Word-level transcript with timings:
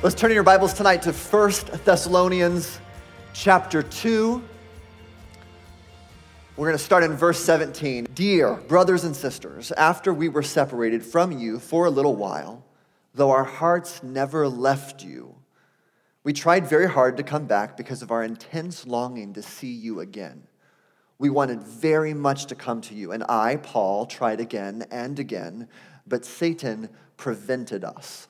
Let's 0.00 0.14
turn 0.14 0.30
in 0.30 0.36
your 0.36 0.44
Bibles 0.44 0.74
tonight 0.74 1.02
to 1.02 1.12
1 1.12 1.52
Thessalonians 1.84 2.78
chapter 3.32 3.82
2. 3.82 4.40
We're 6.56 6.66
going 6.68 6.78
to 6.78 6.84
start 6.84 7.02
in 7.02 7.14
verse 7.14 7.40
17. 7.40 8.06
Dear 8.14 8.54
brothers 8.54 9.02
and 9.02 9.16
sisters, 9.16 9.72
after 9.72 10.14
we 10.14 10.28
were 10.28 10.44
separated 10.44 11.04
from 11.04 11.32
you 11.32 11.58
for 11.58 11.86
a 11.86 11.90
little 11.90 12.14
while, 12.14 12.64
though 13.12 13.32
our 13.32 13.42
hearts 13.42 14.00
never 14.04 14.46
left 14.46 15.02
you, 15.02 15.34
we 16.22 16.32
tried 16.32 16.68
very 16.68 16.88
hard 16.88 17.16
to 17.16 17.24
come 17.24 17.46
back 17.46 17.76
because 17.76 18.00
of 18.00 18.12
our 18.12 18.22
intense 18.22 18.86
longing 18.86 19.32
to 19.32 19.42
see 19.42 19.72
you 19.72 19.98
again. 19.98 20.44
We 21.18 21.28
wanted 21.28 21.60
very 21.60 22.14
much 22.14 22.46
to 22.46 22.54
come 22.54 22.80
to 22.82 22.94
you, 22.94 23.10
and 23.10 23.24
I, 23.28 23.56
Paul, 23.56 24.06
tried 24.06 24.38
again 24.38 24.86
and 24.92 25.18
again, 25.18 25.68
but 26.06 26.24
Satan 26.24 26.88
prevented 27.16 27.82
us. 27.82 28.28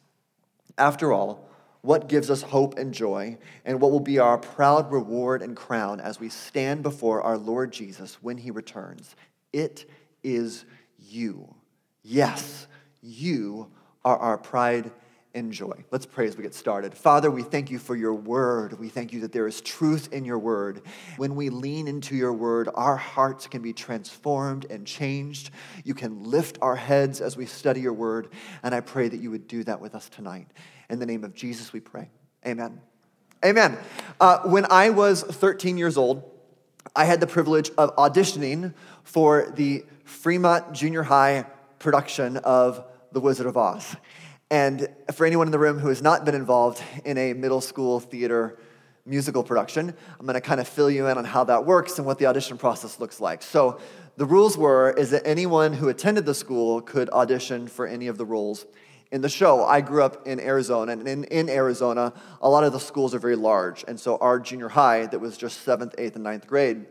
After 0.78 1.12
all, 1.12 1.47
what 1.82 2.08
gives 2.08 2.30
us 2.30 2.42
hope 2.42 2.78
and 2.78 2.92
joy, 2.92 3.38
and 3.64 3.80
what 3.80 3.90
will 3.90 4.00
be 4.00 4.18
our 4.18 4.38
proud 4.38 4.90
reward 4.90 5.42
and 5.42 5.56
crown 5.56 6.00
as 6.00 6.18
we 6.18 6.28
stand 6.28 6.82
before 6.82 7.22
our 7.22 7.38
Lord 7.38 7.72
Jesus 7.72 8.18
when 8.22 8.36
he 8.38 8.50
returns. 8.50 9.14
It 9.52 9.88
is 10.22 10.64
you. 10.98 11.54
Yes, 12.02 12.66
you 13.02 13.70
are 14.04 14.18
our 14.18 14.38
pride 14.38 14.90
and 15.34 15.52
joy. 15.52 15.84
Let's 15.90 16.06
pray 16.06 16.26
as 16.26 16.36
we 16.36 16.42
get 16.42 16.54
started. 16.54 16.94
Father, 16.94 17.30
we 17.30 17.42
thank 17.42 17.70
you 17.70 17.78
for 17.78 17.94
your 17.94 18.14
word. 18.14 18.78
We 18.78 18.88
thank 18.88 19.12
you 19.12 19.20
that 19.20 19.32
there 19.32 19.46
is 19.46 19.60
truth 19.60 20.12
in 20.12 20.24
your 20.24 20.38
word. 20.38 20.82
When 21.16 21.36
we 21.36 21.50
lean 21.50 21.86
into 21.86 22.16
your 22.16 22.32
word, 22.32 22.68
our 22.74 22.96
hearts 22.96 23.46
can 23.46 23.62
be 23.62 23.72
transformed 23.72 24.66
and 24.70 24.86
changed. 24.86 25.50
You 25.84 25.94
can 25.94 26.24
lift 26.24 26.58
our 26.62 26.76
heads 26.76 27.20
as 27.20 27.36
we 27.36 27.46
study 27.46 27.80
your 27.80 27.92
word, 27.92 28.28
and 28.62 28.74
I 28.74 28.80
pray 28.80 29.08
that 29.08 29.20
you 29.20 29.30
would 29.30 29.46
do 29.46 29.64
that 29.64 29.80
with 29.80 29.94
us 29.94 30.08
tonight. 30.08 30.48
In 30.90 30.98
the 30.98 31.06
name 31.06 31.24
of 31.24 31.34
Jesus, 31.34 31.72
we 31.72 31.80
pray. 31.80 32.08
Amen. 32.46 32.80
Amen. 33.44 33.78
Uh, 34.20 34.40
when 34.40 34.66
I 34.70 34.90
was 34.90 35.22
13 35.22 35.78
years 35.78 35.96
old, 35.96 36.22
I 36.96 37.04
had 37.04 37.20
the 37.20 37.26
privilege 37.26 37.70
of 37.78 37.94
auditioning 37.96 38.74
for 39.04 39.52
the 39.54 39.84
Fremont 40.04 40.72
Junior 40.72 41.02
High 41.02 41.46
production 41.78 42.38
of 42.38 42.84
The 43.12 43.20
Wizard 43.20 43.46
of 43.46 43.56
Oz. 43.56 43.94
And 44.50 44.88
for 45.12 45.26
anyone 45.26 45.46
in 45.46 45.52
the 45.52 45.58
room 45.58 45.78
who 45.78 45.88
has 45.88 46.00
not 46.00 46.24
been 46.24 46.34
involved 46.34 46.82
in 47.04 47.18
a 47.18 47.34
middle 47.34 47.60
school 47.60 48.00
theater 48.00 48.58
musical 49.04 49.42
production, 49.42 49.94
I'm 50.18 50.26
going 50.26 50.34
to 50.34 50.40
kind 50.40 50.60
of 50.60 50.68
fill 50.68 50.90
you 50.90 51.06
in 51.06 51.18
on 51.18 51.24
how 51.24 51.44
that 51.44 51.64
works 51.64 51.98
and 51.98 52.06
what 52.06 52.18
the 52.18 52.26
audition 52.26 52.58
process 52.58 53.00
looks 53.00 53.20
like. 53.20 53.42
So, 53.42 53.80
the 54.16 54.26
rules 54.26 54.58
were 54.58 54.90
is 54.90 55.10
that 55.10 55.24
anyone 55.24 55.72
who 55.72 55.88
attended 55.88 56.26
the 56.26 56.34
school 56.34 56.80
could 56.80 57.08
audition 57.10 57.68
for 57.68 57.86
any 57.86 58.08
of 58.08 58.18
the 58.18 58.24
roles 58.24 58.66
in 59.10 59.22
the 59.22 59.28
show, 59.28 59.64
I 59.64 59.80
grew 59.80 60.02
up 60.02 60.26
in 60.26 60.38
Arizona, 60.38 60.92
and 60.92 61.08
in, 61.08 61.24
in 61.24 61.48
Arizona, 61.48 62.12
a 62.42 62.48
lot 62.48 62.64
of 62.64 62.72
the 62.72 62.80
schools 62.80 63.14
are 63.14 63.18
very 63.18 63.36
large. 63.36 63.84
And 63.88 63.98
so 63.98 64.18
our 64.18 64.38
junior 64.38 64.68
high, 64.68 65.06
that 65.06 65.18
was 65.18 65.38
just 65.38 65.62
seventh, 65.62 65.94
eighth, 65.96 66.14
and 66.14 66.24
ninth 66.24 66.46
grade, 66.46 66.84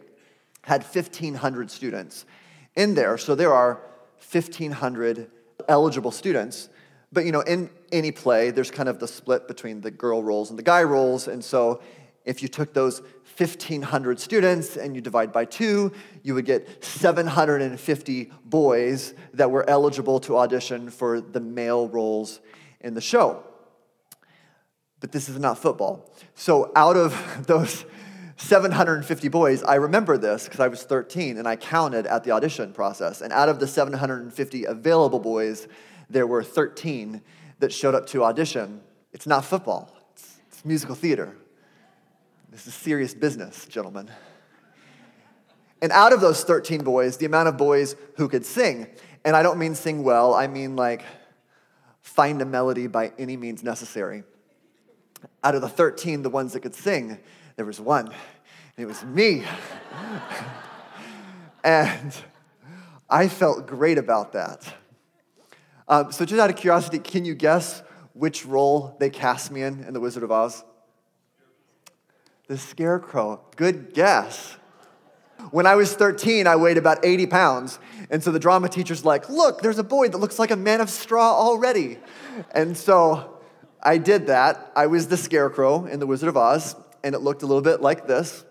had 0.64 0.84
1,500 0.84 1.70
students 1.70 2.26
in 2.76 2.96
there. 2.96 3.18
So 3.18 3.36
there 3.36 3.54
are 3.54 3.82
1,500 4.32 5.30
eligible 5.68 6.12
students. 6.12 6.70
But 7.18 7.26
you 7.26 7.32
know, 7.32 7.42
in 7.42 7.72
any 7.92 8.12
play, 8.12 8.52
there's 8.52 8.70
kind 8.70 8.88
of 8.88 9.00
the 9.00 9.08
split 9.08 9.48
between 9.48 9.82
the 9.82 9.90
girl 9.90 10.22
roles 10.22 10.52
and 10.52 10.60
the 10.60 10.62
guy 10.62 10.84
roles. 10.84 11.28
And 11.28 11.44
so 11.44 11.82
if 12.26 12.44
you 12.44 12.48
took 12.48 12.76
those 12.76 13.02
1,500 13.36 14.20
students 14.20 14.78
and 14.78 14.96
you 14.96 15.02
divide 15.02 15.34
by 15.34 15.46
two, 15.46 15.94
you 16.22 16.36
would 16.36 16.46
get 16.46 16.84
750 16.86 18.32
boys 18.46 19.16
that 19.34 19.50
were 19.50 19.68
eligible 19.68 20.20
to 20.20 20.38
audition 20.38 20.92
for 20.92 21.20
the 21.20 21.40
male 21.40 21.90
roles 21.90 22.40
in 22.82 22.94
the 22.94 23.02
show. 23.02 23.44
But 25.00 25.12
this 25.12 25.28
is 25.28 25.40
not 25.40 25.58
football. 25.58 26.14
So 26.36 26.72
out 26.76 26.98
of 26.98 27.16
those 27.48 27.84
750 28.36 29.28
boys, 29.30 29.64
I 29.64 29.74
remember 29.74 30.20
this 30.20 30.44
because 30.44 30.60
I 30.60 30.68
was 30.68 30.84
13 30.84 31.40
and 31.40 31.48
I 31.48 31.56
counted 31.56 32.06
at 32.06 32.24
the 32.24 32.30
audition 32.30 32.74
process. 32.74 33.22
And 33.22 33.34
out 33.34 33.50
of 33.50 33.60
the 33.60 33.66
750 33.66 34.66
available 34.66 35.20
boys, 35.20 35.68
there 36.10 36.28
were 36.28 36.44
13 36.44 37.22
that 37.60 37.74
showed 37.74 37.96
up 37.96 38.08
to 38.08 38.24
audition. 38.24 38.82
It's 39.12 39.28
not 39.28 39.46
football, 39.46 39.92
it's, 40.14 40.38
it's 40.48 40.66
musical 40.66 40.96
theater. 40.96 41.36
This 42.50 42.66
is 42.66 42.74
serious 42.74 43.14
business, 43.14 43.66
gentlemen. 43.66 44.10
And 45.82 45.92
out 45.92 46.14
of 46.14 46.22
those 46.22 46.44
13 46.44 46.84
boys, 46.84 47.18
the 47.18 47.26
amount 47.26 47.50
of 47.50 47.58
boys 47.58 47.96
who 48.16 48.28
could 48.28 48.46
sing, 48.46 48.88
and 49.24 49.36
I 49.36 49.44
don't 49.44 49.60
mean 49.60 49.76
sing 49.76 50.04
well, 50.04 50.34
I 50.34 50.48
mean 50.48 50.76
like 50.76 51.04
find 52.02 52.42
a 52.42 52.46
melody 52.46 52.88
by 52.88 53.12
any 53.20 53.38
means 53.38 53.64
necessary. 53.64 54.24
Out 55.44 55.56
of 55.56 55.62
the 55.62 55.70
13, 55.70 56.22
the 56.22 56.30
ones 56.30 56.54
that 56.54 56.62
could 56.62 56.74
sing, 56.74 57.20
there 57.58 57.66
was 57.66 57.80
one, 57.80 58.08
and 58.08 58.16
it 58.78 58.86
was 58.86 59.04
me. 59.04 59.44
and 61.64 62.16
I 63.10 63.28
felt 63.28 63.68
great 63.68 63.98
about 63.98 64.34
that. 64.34 64.74
Um, 65.90 66.12
so, 66.12 66.26
just 66.26 66.40
out 66.40 66.50
of 66.50 66.56
curiosity, 66.56 67.00
can 67.00 67.24
you 67.24 67.34
guess 67.34 67.82
which 68.14 68.46
role 68.46 68.96
they 69.00 69.10
cast 69.10 69.52
me 69.52 69.62
in 69.62 69.84
in 69.84 69.94
The 69.94 70.00
Wizard 70.00 70.24
of 70.24 70.32
Oz? 70.32 70.64
The 72.48 72.58
scarecrow. 72.58 73.42
Good 73.56 73.94
guess. 73.94 74.58
When 75.52 75.66
I 75.66 75.76
was 75.76 75.94
13, 75.94 76.48
I 76.48 76.56
weighed 76.56 76.78
about 76.78 77.06
80 77.06 77.28
pounds. 77.28 77.80
And 78.10 78.24
so 78.24 78.32
the 78.32 78.40
drama 78.40 78.70
teacher's 78.70 79.06
like, 79.06 79.30
Look, 79.30 79.62
there's 79.62 79.80
a 79.80 79.84
boy 79.84 80.10
that 80.10 80.18
looks 80.18 80.40
like 80.40 80.52
a 80.52 80.56
man 80.56 80.82
of 80.82 80.90
straw 80.90 81.34
already. 81.34 82.00
And 82.52 82.76
so 82.78 83.40
I 83.82 83.98
did 83.98 84.28
that. 84.28 84.72
I 84.76 84.88
was 84.88 85.08
the 85.08 85.18
scarecrow 85.18 85.86
in 85.86 86.00
The 86.00 86.08
Wizard 86.08 86.30
of 86.30 86.38
Oz, 86.38 86.76
and 87.04 87.16
it 87.16 87.20
looked 87.20 87.44
a 87.44 87.46
little 87.46 87.62
bit 87.62 87.82
like 87.82 88.08
this. 88.08 88.44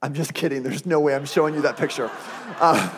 I'm 0.00 0.14
just 0.14 0.34
kidding. 0.34 0.62
There's 0.62 0.86
no 0.86 1.00
way 1.00 1.14
I'm 1.14 1.26
showing 1.26 1.54
you 1.54 1.62
that 1.62 1.76
picture. 1.76 2.10
Uh, 2.58 2.90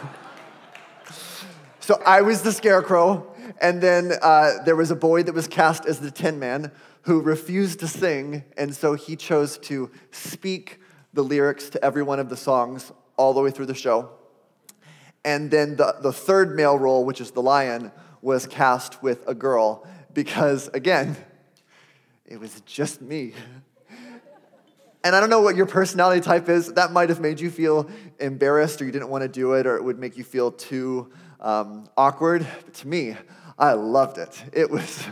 so 1.85 2.01
I 2.07 2.23
was 2.23 2.41
the 2.41 2.51
scarecrow, 2.51 3.31
and 3.61 3.79
then 3.79 4.15
uh, 4.23 4.63
there 4.65 4.75
was 4.75 4.91
a 4.91 4.97
boy 4.97 5.23
that 5.25 5.35
was 5.35 5.47
cast 5.47 5.85
as 5.85 6.01
the 6.01 6.11
Tin 6.11 6.39
Man 6.39 6.73
who 7.03 7.21
refused 7.21 7.81
to 7.81 7.87
sing, 7.87 8.43
and 8.57 8.75
so 8.75 8.95
he 8.95 9.17
chose 9.17 9.59
to 9.59 9.91
speak 10.11 10.81
the 11.13 11.23
lyrics 11.23 11.69
to 11.69 11.85
every 11.85 12.03
one 12.03 12.19
of 12.19 12.31
the 12.31 12.39
songs 12.39 12.91
all 13.19 13.35
the 13.35 13.43
way 13.43 13.51
through 13.51 13.67
the 13.67 13.75
show. 13.75 14.09
And 15.27 15.51
then 15.51 15.77
the, 15.77 15.97
the 16.01 16.11
third 16.11 16.57
male 16.57 16.79
role, 16.79 17.05
which 17.05 17.21
is 17.21 17.33
the 17.33 17.43
lion, 17.43 17.93
was 18.23 18.47
cast 18.47 19.03
with 19.03 19.23
a 19.29 19.35
girl 19.35 19.87
because, 20.15 20.69
again, 20.69 21.15
it 22.25 22.41
was 22.41 22.63
just 22.63 23.03
me. 23.03 23.35
And 25.05 25.15
I 25.15 25.21
don't 25.21 25.29
know 25.29 25.43
what 25.43 25.55
your 25.55 25.67
personality 25.67 26.23
type 26.23 26.49
is. 26.49 26.73
That 26.73 26.93
might 26.93 27.11
have 27.11 27.21
made 27.21 27.41
you 27.41 27.51
feel 27.51 27.91
embarrassed 28.19 28.81
or 28.81 28.87
you 28.87 28.91
didn't 28.91 29.11
want 29.11 29.21
to 29.21 29.29
do 29.29 29.53
it 29.53 29.67
or 29.67 29.77
it 29.77 29.85
would 29.85 29.99
make 29.99 30.17
you 30.17 30.25
feel 30.25 30.51
too 30.51 31.13
um, 31.45 31.89
awkward. 31.97 32.45
But 32.65 32.75
to 32.75 32.89
me, 32.89 33.17
I 33.57 33.75
loved 33.75 34.19
it. 34.19 34.43
It 34.53 34.71
was, 34.71 35.05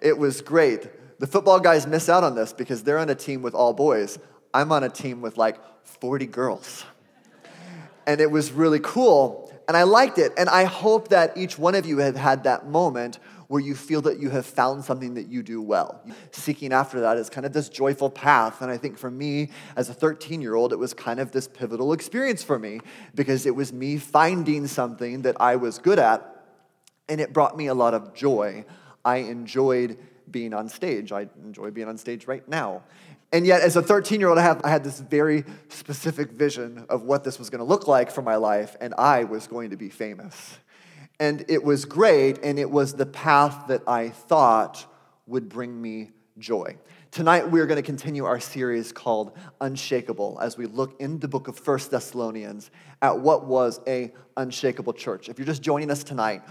it 0.00 0.18
was 0.18 0.40
great. 0.40 0.88
The 1.20 1.26
football 1.28 1.60
guys 1.60 1.86
miss 1.86 2.08
out 2.08 2.24
on 2.24 2.34
this 2.34 2.52
because 2.52 2.82
they're 2.82 2.98
on 2.98 3.10
a 3.10 3.14
team 3.14 3.42
with 3.42 3.54
all 3.54 3.72
boys. 3.72 4.18
I'm 4.52 4.72
on 4.72 4.82
a 4.82 4.88
team 4.88 5.20
with 5.20 5.36
like 5.36 5.56
40 5.84 6.26
girls. 6.26 6.84
And 8.06 8.20
it 8.20 8.30
was 8.30 8.50
really 8.50 8.80
cool. 8.80 9.52
And 9.68 9.76
I 9.76 9.84
liked 9.84 10.18
it. 10.18 10.32
And 10.36 10.48
I 10.48 10.64
hope 10.64 11.08
that 11.08 11.36
each 11.36 11.56
one 11.56 11.76
of 11.76 11.86
you 11.86 11.98
have 11.98 12.16
had 12.16 12.44
that 12.44 12.66
moment 12.66 13.20
where 13.52 13.60
you 13.60 13.74
feel 13.74 14.00
that 14.00 14.18
you 14.18 14.30
have 14.30 14.46
found 14.46 14.82
something 14.82 15.12
that 15.12 15.28
you 15.28 15.42
do 15.42 15.60
well. 15.60 16.00
Seeking 16.30 16.72
after 16.72 17.00
that 17.02 17.18
is 17.18 17.28
kind 17.28 17.44
of 17.44 17.52
this 17.52 17.68
joyful 17.68 18.08
path. 18.08 18.62
And 18.62 18.70
I 18.70 18.78
think 18.78 18.96
for 18.96 19.10
me, 19.10 19.50
as 19.76 19.90
a 19.90 19.92
13 19.92 20.40
year 20.40 20.54
old, 20.54 20.72
it 20.72 20.78
was 20.78 20.94
kind 20.94 21.20
of 21.20 21.32
this 21.32 21.48
pivotal 21.48 21.92
experience 21.92 22.42
for 22.42 22.58
me 22.58 22.80
because 23.14 23.44
it 23.44 23.54
was 23.54 23.70
me 23.70 23.98
finding 23.98 24.66
something 24.66 25.20
that 25.20 25.38
I 25.38 25.56
was 25.56 25.78
good 25.78 25.98
at. 25.98 26.46
And 27.10 27.20
it 27.20 27.34
brought 27.34 27.54
me 27.54 27.66
a 27.66 27.74
lot 27.74 27.92
of 27.92 28.14
joy. 28.14 28.64
I 29.04 29.16
enjoyed 29.16 29.98
being 30.30 30.54
on 30.54 30.70
stage. 30.70 31.12
I 31.12 31.28
enjoy 31.44 31.72
being 31.72 31.88
on 31.88 31.98
stage 31.98 32.26
right 32.26 32.48
now. 32.48 32.82
And 33.32 33.46
yet, 33.46 33.60
as 33.60 33.76
a 33.76 33.82
13 33.82 34.18
year 34.18 34.30
old, 34.30 34.38
I, 34.38 34.58
I 34.64 34.70
had 34.70 34.82
this 34.82 34.98
very 34.98 35.44
specific 35.68 36.30
vision 36.30 36.86
of 36.88 37.02
what 37.02 37.22
this 37.22 37.38
was 37.38 37.50
going 37.50 37.58
to 37.58 37.66
look 37.66 37.86
like 37.86 38.10
for 38.10 38.22
my 38.22 38.36
life, 38.36 38.76
and 38.80 38.94
I 38.96 39.24
was 39.24 39.46
going 39.46 39.68
to 39.70 39.76
be 39.76 39.90
famous. 39.90 40.56
And 41.22 41.44
it 41.46 41.62
was 41.62 41.84
great, 41.84 42.42
and 42.42 42.58
it 42.58 42.68
was 42.68 42.94
the 42.94 43.06
path 43.06 43.68
that 43.68 43.80
I 43.86 44.08
thought 44.08 44.84
would 45.28 45.48
bring 45.48 45.80
me 45.80 46.10
joy. 46.40 46.76
Tonight, 47.12 47.48
we're 47.48 47.66
going 47.66 47.76
to 47.76 47.86
continue 47.86 48.24
our 48.24 48.40
series 48.40 48.90
called 48.90 49.30
Unshakable 49.60 50.40
as 50.42 50.58
we 50.58 50.66
look 50.66 51.00
in 51.00 51.20
the 51.20 51.28
book 51.28 51.46
of 51.46 51.56
First 51.56 51.92
Thessalonians 51.92 52.72
at 53.02 53.16
what 53.16 53.46
was 53.46 53.78
a 53.86 54.12
unshakable 54.36 54.94
church. 54.94 55.28
If 55.28 55.38
you're 55.38 55.46
just 55.46 55.62
joining 55.62 55.92
us 55.92 56.02
tonight, 56.02 56.42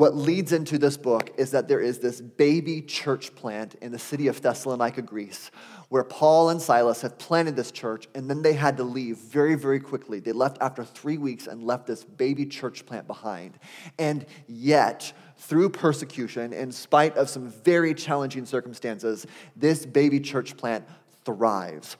what 0.00 0.16
leads 0.16 0.52
into 0.54 0.78
this 0.78 0.96
book 0.96 1.30
is 1.36 1.50
that 1.50 1.68
there 1.68 1.78
is 1.78 1.98
this 1.98 2.22
baby 2.22 2.80
church 2.80 3.34
plant 3.34 3.74
in 3.82 3.92
the 3.92 3.98
city 3.98 4.28
of 4.28 4.40
Thessalonica, 4.40 5.02
Greece, 5.02 5.50
where 5.90 6.04
Paul 6.04 6.48
and 6.48 6.62
Silas 6.62 7.02
have 7.02 7.18
planted 7.18 7.54
this 7.54 7.70
church, 7.70 8.08
and 8.14 8.30
then 8.30 8.40
they 8.40 8.54
had 8.54 8.78
to 8.78 8.82
leave 8.82 9.18
very, 9.18 9.56
very 9.56 9.78
quickly. 9.78 10.18
They 10.18 10.32
left 10.32 10.56
after 10.62 10.84
three 10.84 11.18
weeks 11.18 11.46
and 11.48 11.62
left 11.62 11.86
this 11.86 12.02
baby 12.02 12.46
church 12.46 12.86
plant 12.86 13.06
behind. 13.06 13.58
And 13.98 14.24
yet, 14.48 15.12
through 15.36 15.68
persecution, 15.68 16.54
in 16.54 16.72
spite 16.72 17.18
of 17.18 17.28
some 17.28 17.50
very 17.50 17.92
challenging 17.92 18.46
circumstances, 18.46 19.26
this 19.54 19.84
baby 19.84 20.18
church 20.18 20.56
plant 20.56 20.86
thrives. 21.26 21.98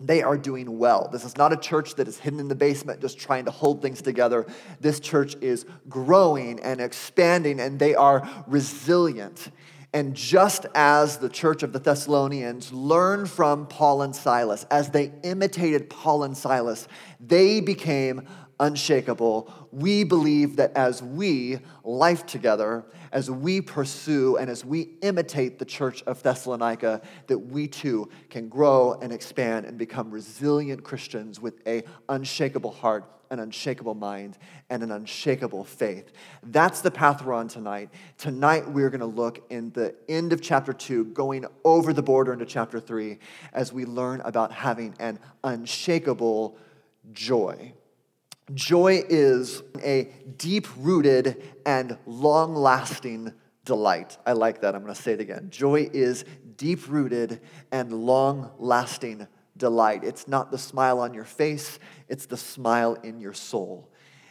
They 0.00 0.22
are 0.22 0.36
doing 0.36 0.78
well. 0.78 1.08
This 1.12 1.24
is 1.24 1.36
not 1.36 1.52
a 1.52 1.56
church 1.56 1.94
that 1.96 2.08
is 2.08 2.18
hidden 2.18 2.40
in 2.40 2.48
the 2.48 2.54
basement 2.54 3.00
just 3.00 3.18
trying 3.18 3.44
to 3.44 3.50
hold 3.50 3.80
things 3.80 4.02
together. 4.02 4.44
This 4.80 4.98
church 4.98 5.36
is 5.40 5.66
growing 5.88 6.60
and 6.60 6.80
expanding, 6.80 7.60
and 7.60 7.78
they 7.78 7.94
are 7.94 8.28
resilient. 8.46 9.50
And 9.92 10.16
just 10.16 10.66
as 10.74 11.18
the 11.18 11.28
church 11.28 11.62
of 11.62 11.72
the 11.72 11.78
Thessalonians 11.78 12.72
learned 12.72 13.30
from 13.30 13.68
Paul 13.68 14.02
and 14.02 14.14
Silas, 14.14 14.66
as 14.68 14.90
they 14.90 15.12
imitated 15.22 15.88
Paul 15.88 16.24
and 16.24 16.36
Silas, 16.36 16.88
they 17.20 17.60
became 17.60 18.26
unshakable, 18.60 19.68
we 19.72 20.04
believe 20.04 20.56
that 20.56 20.72
as 20.76 21.02
we 21.02 21.58
life 21.82 22.26
together, 22.26 22.84
as 23.12 23.30
we 23.30 23.60
pursue 23.60 24.36
and 24.36 24.50
as 24.50 24.64
we 24.64 24.90
imitate 25.02 25.58
the 25.58 25.64
church 25.64 26.02
of 26.02 26.22
Thessalonica, 26.22 27.00
that 27.28 27.38
we 27.38 27.68
too 27.68 28.08
can 28.30 28.48
grow 28.48 28.98
and 29.00 29.12
expand 29.12 29.66
and 29.66 29.78
become 29.78 30.10
resilient 30.10 30.82
Christians 30.82 31.40
with 31.40 31.66
a 31.66 31.84
unshakable 32.08 32.72
heart, 32.72 33.04
an 33.30 33.38
unshakable 33.38 33.94
mind, 33.94 34.36
and 34.70 34.82
an 34.82 34.90
unshakable 34.90 35.64
faith. 35.64 36.12
That's 36.42 36.80
the 36.80 36.90
path 36.90 37.24
we're 37.24 37.34
on 37.34 37.48
tonight. 37.48 37.90
Tonight 38.18 38.68
we're 38.68 38.90
going 38.90 39.00
to 39.00 39.06
look 39.06 39.44
in 39.50 39.70
the 39.70 39.94
end 40.08 40.32
of 40.32 40.42
chapter 40.42 40.72
2, 40.72 41.06
going 41.06 41.44
over 41.64 41.92
the 41.92 42.02
border 42.02 42.32
into 42.32 42.46
chapter 42.46 42.80
3 42.80 43.18
as 43.52 43.72
we 43.72 43.84
learn 43.84 44.20
about 44.22 44.52
having 44.52 44.94
an 44.98 45.18
unshakable 45.42 46.58
joy. 47.12 47.72
Joy 48.52 49.02
is 49.08 49.62
a 49.82 50.10
deep 50.36 50.66
rooted 50.76 51.42
and 51.64 51.96
long 52.04 52.54
lasting 52.54 53.32
delight. 53.64 54.18
I 54.26 54.32
like 54.32 54.60
that. 54.60 54.74
I'm 54.74 54.82
going 54.82 54.94
to 54.94 55.00
say 55.00 55.12
it 55.12 55.20
again. 55.20 55.48
Joy 55.50 55.88
is 55.92 56.26
deep 56.56 56.88
rooted 56.88 57.40
and 57.72 57.90
long 57.90 58.50
lasting 58.58 59.26
delight. 59.56 60.04
It's 60.04 60.28
not 60.28 60.50
the 60.50 60.58
smile 60.58 61.00
on 61.00 61.14
your 61.14 61.24
face, 61.24 61.78
it's 62.08 62.26
the 62.26 62.36
smile 62.36 62.94
in 63.02 63.18
your 63.20 63.32
soul. 63.32 63.88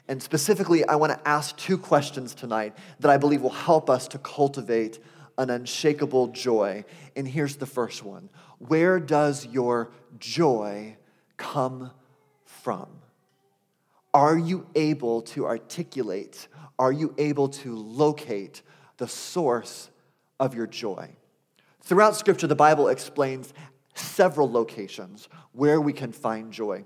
And 0.07 0.21
specifically, 0.21 0.85
I 0.85 0.95
want 0.95 1.13
to 1.13 1.27
ask 1.27 1.55
two 1.57 1.77
questions 1.77 2.35
tonight 2.35 2.75
that 2.99 3.09
I 3.09 3.17
believe 3.17 3.41
will 3.41 3.49
help 3.49 3.89
us 3.89 4.07
to 4.09 4.19
cultivate 4.19 4.99
an 5.37 5.49
unshakable 5.49 6.27
joy. 6.27 6.85
And 7.15 7.27
here's 7.27 7.55
the 7.55 7.65
first 7.65 8.03
one 8.03 8.29
Where 8.59 8.99
does 8.99 9.47
your 9.47 9.91
joy 10.19 10.97
come 11.37 11.91
from? 12.45 13.02
Are 14.13 14.37
you 14.37 14.67
able 14.75 15.21
to 15.23 15.45
articulate? 15.45 16.47
Are 16.77 16.91
you 16.91 17.13
able 17.17 17.49
to 17.49 17.75
locate 17.75 18.61
the 18.97 19.07
source 19.07 19.89
of 20.39 20.53
your 20.53 20.67
joy? 20.67 21.09
Throughout 21.81 22.15
Scripture, 22.15 22.47
the 22.47 22.55
Bible 22.55 22.87
explains 22.87 23.53
several 23.95 24.51
locations 24.51 25.29
where 25.51 25.81
we 25.81 25.93
can 25.93 26.11
find 26.11 26.51
joy. 26.51 26.85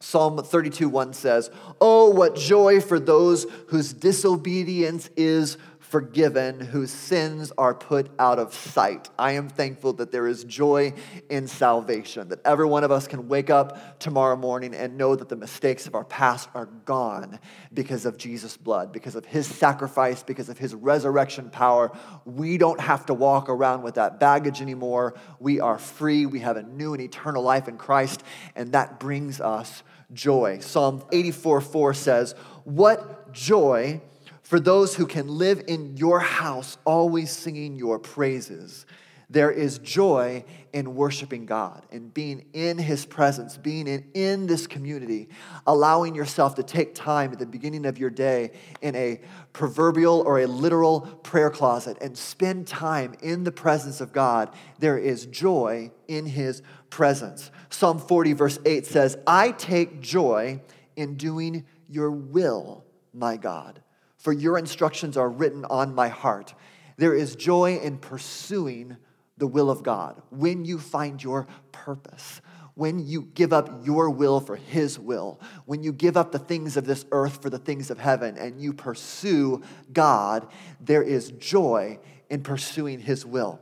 Psalm 0.00 0.36
32 0.36 0.88
1 0.88 1.12
says, 1.14 1.50
Oh, 1.80 2.10
what 2.10 2.36
joy 2.36 2.80
for 2.80 3.00
those 3.00 3.46
whose 3.68 3.92
disobedience 3.92 5.08
is 5.16 5.56
forgiven, 5.94 6.58
whose 6.58 6.90
sins 6.90 7.52
are 7.56 7.72
put 7.72 8.10
out 8.18 8.40
of 8.40 8.52
sight. 8.52 9.08
I 9.16 9.30
am 9.34 9.48
thankful 9.48 9.92
that 9.92 10.10
there 10.10 10.26
is 10.26 10.42
joy 10.42 10.92
in 11.30 11.46
salvation, 11.46 12.30
that 12.30 12.44
every 12.44 12.66
one 12.66 12.82
of 12.82 12.90
us 12.90 13.06
can 13.06 13.28
wake 13.28 13.48
up 13.48 14.00
tomorrow 14.00 14.34
morning 14.34 14.74
and 14.74 14.98
know 14.98 15.14
that 15.14 15.28
the 15.28 15.36
mistakes 15.36 15.86
of 15.86 15.94
our 15.94 16.04
past 16.04 16.48
are 16.52 16.66
gone 16.84 17.38
because 17.72 18.06
of 18.06 18.16
Jesus' 18.16 18.56
blood, 18.56 18.90
because 18.90 19.14
of 19.14 19.24
his 19.24 19.46
sacrifice, 19.46 20.24
because 20.24 20.48
of 20.48 20.58
his 20.58 20.74
resurrection 20.74 21.48
power. 21.48 21.96
We 22.24 22.58
don't 22.58 22.80
have 22.80 23.06
to 23.06 23.14
walk 23.14 23.48
around 23.48 23.84
with 23.84 23.94
that 23.94 24.18
baggage 24.18 24.60
anymore. 24.60 25.14
We 25.38 25.60
are 25.60 25.78
free. 25.78 26.26
We 26.26 26.40
have 26.40 26.56
a 26.56 26.64
new 26.64 26.94
and 26.94 27.00
eternal 27.00 27.44
life 27.44 27.68
in 27.68 27.76
Christ, 27.76 28.24
and 28.56 28.72
that 28.72 28.98
brings 28.98 29.40
us 29.40 29.84
joy. 30.12 30.58
Psalm 30.58 31.04
84 31.12 31.60
4 31.60 31.94
says, 31.94 32.34
What 32.64 33.32
joy! 33.32 34.02
For 34.44 34.60
those 34.60 34.94
who 34.94 35.06
can 35.06 35.26
live 35.26 35.64
in 35.66 35.96
your 35.96 36.20
house, 36.20 36.76
always 36.84 37.30
singing 37.30 37.76
your 37.76 37.98
praises. 37.98 38.84
There 39.30 39.50
is 39.50 39.78
joy 39.78 40.44
in 40.74 40.94
worshiping 40.94 41.46
God 41.46 41.86
and 41.90 42.12
being 42.12 42.44
in 42.52 42.76
His 42.76 43.06
presence, 43.06 43.56
being 43.56 43.88
in, 43.88 44.04
in 44.12 44.46
this 44.46 44.66
community, 44.66 45.30
allowing 45.66 46.14
yourself 46.14 46.56
to 46.56 46.62
take 46.62 46.94
time 46.94 47.32
at 47.32 47.38
the 47.38 47.46
beginning 47.46 47.86
of 47.86 47.96
your 47.96 48.10
day 48.10 48.50
in 48.82 48.94
a 48.94 49.22
proverbial 49.54 50.20
or 50.26 50.40
a 50.40 50.46
literal 50.46 51.00
prayer 51.00 51.50
closet 51.50 51.96
and 52.02 52.16
spend 52.16 52.66
time 52.66 53.14
in 53.22 53.44
the 53.44 53.52
presence 53.52 54.02
of 54.02 54.12
God. 54.12 54.54
There 54.78 54.98
is 54.98 55.24
joy 55.24 55.90
in 56.06 56.26
His 56.26 56.60
presence. 56.90 57.50
Psalm 57.70 57.98
40, 57.98 58.34
verse 58.34 58.58
8 58.66 58.84
says, 58.84 59.16
I 59.26 59.52
take 59.52 60.02
joy 60.02 60.60
in 60.96 61.16
doing 61.16 61.64
your 61.88 62.10
will, 62.10 62.84
my 63.14 63.38
God 63.38 63.80
for 64.24 64.32
your 64.32 64.56
instructions 64.56 65.18
are 65.18 65.28
written 65.28 65.66
on 65.66 65.94
my 65.94 66.08
heart. 66.08 66.54
There 66.96 67.14
is 67.14 67.36
joy 67.36 67.76
in 67.76 67.98
pursuing 67.98 68.96
the 69.36 69.46
will 69.46 69.70
of 69.70 69.82
God 69.82 70.22
when 70.30 70.64
you 70.64 70.78
find 70.78 71.22
your 71.22 71.46
purpose, 71.72 72.40
when 72.72 73.06
you 73.06 73.28
give 73.34 73.52
up 73.52 73.84
your 73.84 74.08
will 74.08 74.40
for 74.40 74.56
His 74.56 74.98
will, 74.98 75.42
when 75.66 75.82
you 75.82 75.92
give 75.92 76.16
up 76.16 76.32
the 76.32 76.38
things 76.38 76.78
of 76.78 76.86
this 76.86 77.04
earth 77.12 77.42
for 77.42 77.50
the 77.50 77.58
things 77.58 77.90
of 77.90 77.98
heaven 77.98 78.38
and 78.38 78.58
you 78.62 78.72
pursue 78.72 79.62
God, 79.92 80.48
there 80.80 81.02
is 81.02 81.30
joy 81.32 81.98
in 82.30 82.42
pursuing 82.42 83.00
His 83.00 83.26
will. 83.26 83.60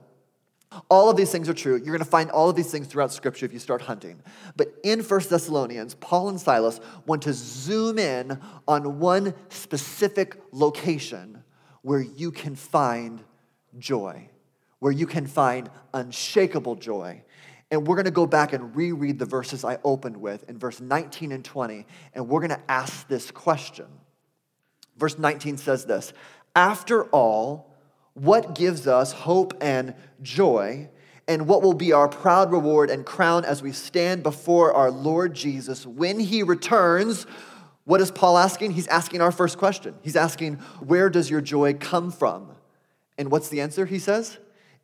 All 0.88 1.10
of 1.10 1.16
these 1.16 1.30
things 1.30 1.48
are 1.48 1.54
true. 1.54 1.76
You're 1.76 1.86
going 1.86 1.98
to 1.98 2.04
find 2.04 2.30
all 2.30 2.48
of 2.50 2.56
these 2.56 2.70
things 2.70 2.86
throughout 2.86 3.12
Scripture 3.12 3.46
if 3.46 3.52
you 3.52 3.58
start 3.58 3.82
hunting. 3.82 4.22
But 4.56 4.68
in 4.82 5.02
First 5.02 5.30
Thessalonians, 5.30 5.94
Paul 5.94 6.30
and 6.30 6.40
Silas 6.40 6.80
want 7.06 7.22
to 7.22 7.32
zoom 7.32 7.98
in 7.98 8.38
on 8.66 8.98
one 8.98 9.34
specific 9.48 10.40
location 10.52 11.42
where 11.82 12.00
you 12.00 12.30
can 12.30 12.54
find 12.54 13.22
joy, 13.78 14.28
where 14.78 14.92
you 14.92 15.06
can 15.06 15.26
find 15.26 15.70
unshakable 15.92 16.76
joy. 16.76 17.22
And 17.70 17.86
we're 17.86 17.96
going 17.96 18.04
to 18.04 18.10
go 18.10 18.26
back 18.26 18.52
and 18.52 18.76
reread 18.76 19.18
the 19.18 19.24
verses 19.24 19.64
I 19.64 19.78
opened 19.82 20.16
with 20.16 20.48
in 20.48 20.58
verse 20.58 20.80
19 20.80 21.32
and 21.32 21.44
20, 21.44 21.86
and 22.14 22.28
we're 22.28 22.40
going 22.40 22.50
to 22.50 22.70
ask 22.70 23.08
this 23.08 23.30
question. 23.30 23.86
Verse 24.96 25.18
19 25.18 25.56
says 25.56 25.86
this 25.86 26.12
After 26.54 27.04
all, 27.06 27.71
what 28.14 28.54
gives 28.54 28.86
us 28.86 29.12
hope 29.12 29.54
and 29.60 29.94
joy, 30.22 30.88
and 31.28 31.46
what 31.46 31.62
will 31.62 31.74
be 31.74 31.92
our 31.92 32.08
proud 32.08 32.52
reward 32.52 32.90
and 32.90 33.06
crown 33.06 33.44
as 33.44 33.62
we 33.62 33.72
stand 33.72 34.22
before 34.22 34.72
our 34.72 34.90
Lord 34.90 35.34
Jesus 35.34 35.86
when 35.86 36.20
he 36.20 36.42
returns. 36.42 37.26
What 37.84 38.00
is 38.00 38.10
Paul 38.10 38.38
asking? 38.38 38.72
He's 38.72 38.88
asking 38.88 39.20
our 39.20 39.32
first 39.32 39.58
question. 39.58 39.94
He's 40.02 40.16
asking, 40.16 40.56
Where 40.80 41.08
does 41.08 41.30
your 41.30 41.40
joy 41.40 41.74
come 41.74 42.10
from? 42.10 42.50
And 43.18 43.30
what's 43.30 43.48
the 43.48 43.60
answer? 43.60 43.86
He 43.86 43.98
says, 43.98 44.38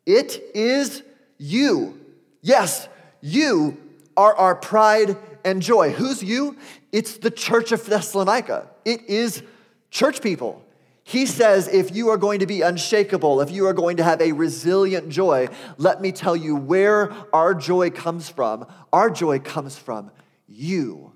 It 0.07 0.43
is 0.55 1.03
you. 1.39 2.01
Yes, 2.41 2.89
you 3.21 3.77
are 4.17 4.35
our 4.35 4.55
pride 4.55 5.17
and 5.45 5.63
joy. 5.63 5.91
Who's 5.91 6.23
you? 6.23 6.57
It's 6.93 7.19
the 7.19 7.31
church 7.31 7.73
of 7.73 7.85
Thessalonica. 7.85 8.69
It 8.85 9.09
is 9.09 9.43
church 9.91 10.23
people. 10.23 10.65
He 11.09 11.25
says, 11.25 11.69
if 11.69 11.97
you 11.97 12.11
are 12.11 12.19
going 12.19 12.41
to 12.41 12.47
be 12.47 12.61
unshakable, 12.61 13.41
if 13.41 13.51
you 13.51 13.65
are 13.67 13.73
going 13.73 13.97
to 13.97 14.05
have 14.05 14.21
a 14.21 14.33
resilient 14.33 15.09
joy, 15.09 15.49
let 15.79 16.03
me 16.03 16.13
tell 16.13 16.37
you 16.37 16.55
where 16.55 17.11
our 17.33 17.55
joy 17.55 17.89
comes 17.89 18.29
from. 18.29 18.67
Our 18.93 19.09
joy 19.09 19.39
comes 19.39 19.79
from 19.79 20.11
you. 20.47 21.15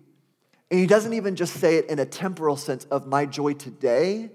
And 0.71 0.81
he 0.81 0.87
doesn't 0.87 1.13
even 1.13 1.37
just 1.37 1.53
say 1.53 1.77
it 1.77 1.91
in 1.91 1.99
a 1.99 2.07
temporal 2.07 2.57
sense 2.57 2.87
of 2.87 3.07
my 3.07 3.27
joy 3.27 3.53
today. 3.53 4.31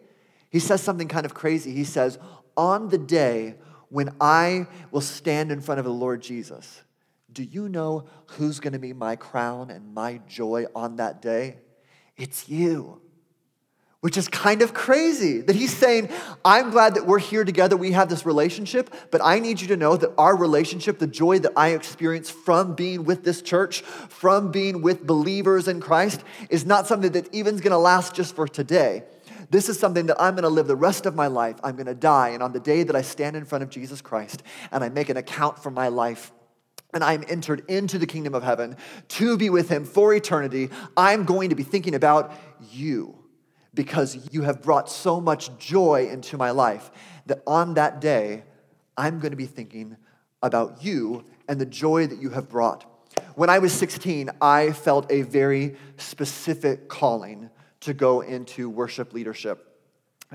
He 0.51 0.59
says 0.59 0.83
something 0.83 1.07
kind 1.07 1.25
of 1.25 1.33
crazy. 1.33 1.71
He 1.71 1.85
says, 1.85 2.19
on 2.55 2.89
the 2.89 2.99
day 2.99 3.55
when 3.89 4.11
I 4.21 4.67
will 4.91 5.01
stand 5.01 5.51
in 5.51 5.61
front 5.61 5.79
of 5.79 5.85
the 5.85 5.91
Lord 5.91 6.21
Jesus, 6.21 6.83
do 7.33 7.41
you 7.41 7.67
know 7.67 8.05
who's 8.27 8.59
going 8.59 8.73
to 8.73 8.79
be 8.79 8.93
my 8.93 9.15
crown 9.15 9.71
and 9.71 9.91
my 9.95 10.21
joy 10.27 10.67
on 10.75 10.97
that 10.97 11.19
day? 11.19 11.57
It's 12.15 12.47
you 12.47 13.01
which 14.07 14.15
is 14.15 14.29
kind 14.29 14.61
of 14.61 14.73
crazy 14.73 15.41
that 15.41 15.53
he's 15.57 15.75
saying, 15.75 16.07
I'm 16.45 16.69
glad 16.69 16.95
that 16.95 17.05
we're 17.05 17.19
here 17.19 17.43
together, 17.43 17.75
we 17.75 17.91
have 17.91 18.07
this 18.07 18.25
relationship, 18.25 18.89
but 19.11 19.19
I 19.21 19.39
need 19.39 19.59
you 19.59 19.67
to 19.67 19.75
know 19.75 19.97
that 19.97 20.13
our 20.17 20.33
relationship, 20.33 20.97
the 20.97 21.07
joy 21.07 21.39
that 21.39 21.51
I 21.57 21.71
experience 21.71 22.29
from 22.29 22.73
being 22.73 23.03
with 23.03 23.25
this 23.25 23.41
church, 23.41 23.81
from 23.81 24.49
being 24.49 24.81
with 24.81 25.05
believers 25.05 25.67
in 25.67 25.81
Christ, 25.81 26.23
is 26.49 26.65
not 26.65 26.87
something 26.87 27.11
that 27.11 27.35
even's 27.35 27.59
gonna 27.59 27.77
last 27.77 28.15
just 28.15 28.33
for 28.33 28.47
today. 28.47 29.03
This 29.49 29.67
is 29.67 29.77
something 29.77 30.05
that 30.05 30.15
I'm 30.21 30.35
gonna 30.35 30.47
live 30.47 30.67
the 30.67 30.77
rest 30.77 31.05
of 31.05 31.13
my 31.13 31.27
life. 31.27 31.57
I'm 31.61 31.75
gonna 31.75 31.93
die, 31.93 32.29
and 32.29 32.41
on 32.41 32.53
the 32.53 32.61
day 32.61 32.83
that 32.83 32.95
I 32.95 33.01
stand 33.01 33.35
in 33.35 33.43
front 33.43 33.61
of 33.61 33.69
Jesus 33.69 33.99
Christ 34.01 34.41
and 34.71 34.85
I 34.85 34.87
make 34.87 35.09
an 35.09 35.17
account 35.17 35.61
for 35.61 35.69
my 35.69 35.89
life, 35.89 36.31
and 36.93 37.03
I'm 37.03 37.25
entered 37.27 37.65
into 37.67 37.99
the 37.99 38.07
kingdom 38.07 38.33
of 38.33 38.43
heaven 38.43 38.77
to 39.09 39.35
be 39.35 39.49
with 39.49 39.67
him 39.67 39.83
for 39.83 40.13
eternity, 40.13 40.69
I'm 40.95 41.25
going 41.25 41.49
to 41.49 41.55
be 41.55 41.63
thinking 41.63 41.93
about 41.93 42.31
you 42.71 43.26
because 43.73 44.29
you 44.31 44.41
have 44.43 44.61
brought 44.61 44.89
so 44.89 45.21
much 45.21 45.55
joy 45.57 46.07
into 46.11 46.37
my 46.37 46.51
life 46.51 46.91
that 47.25 47.41
on 47.45 47.75
that 47.75 48.01
day, 48.01 48.43
I'm 48.97 49.19
going 49.19 49.31
to 49.31 49.37
be 49.37 49.45
thinking 49.45 49.97
about 50.41 50.83
you 50.83 51.25
and 51.47 51.59
the 51.59 51.65
joy 51.65 52.07
that 52.07 52.21
you 52.21 52.29
have 52.29 52.49
brought. 52.49 52.85
When 53.35 53.49
I 53.49 53.59
was 53.59 53.73
16, 53.73 54.29
I 54.41 54.71
felt 54.71 55.11
a 55.11 55.23
very 55.23 55.75
specific 55.97 56.87
calling 56.87 57.49
to 57.81 57.93
go 57.93 58.21
into 58.21 58.69
worship 58.69 59.13
leadership. 59.13 59.66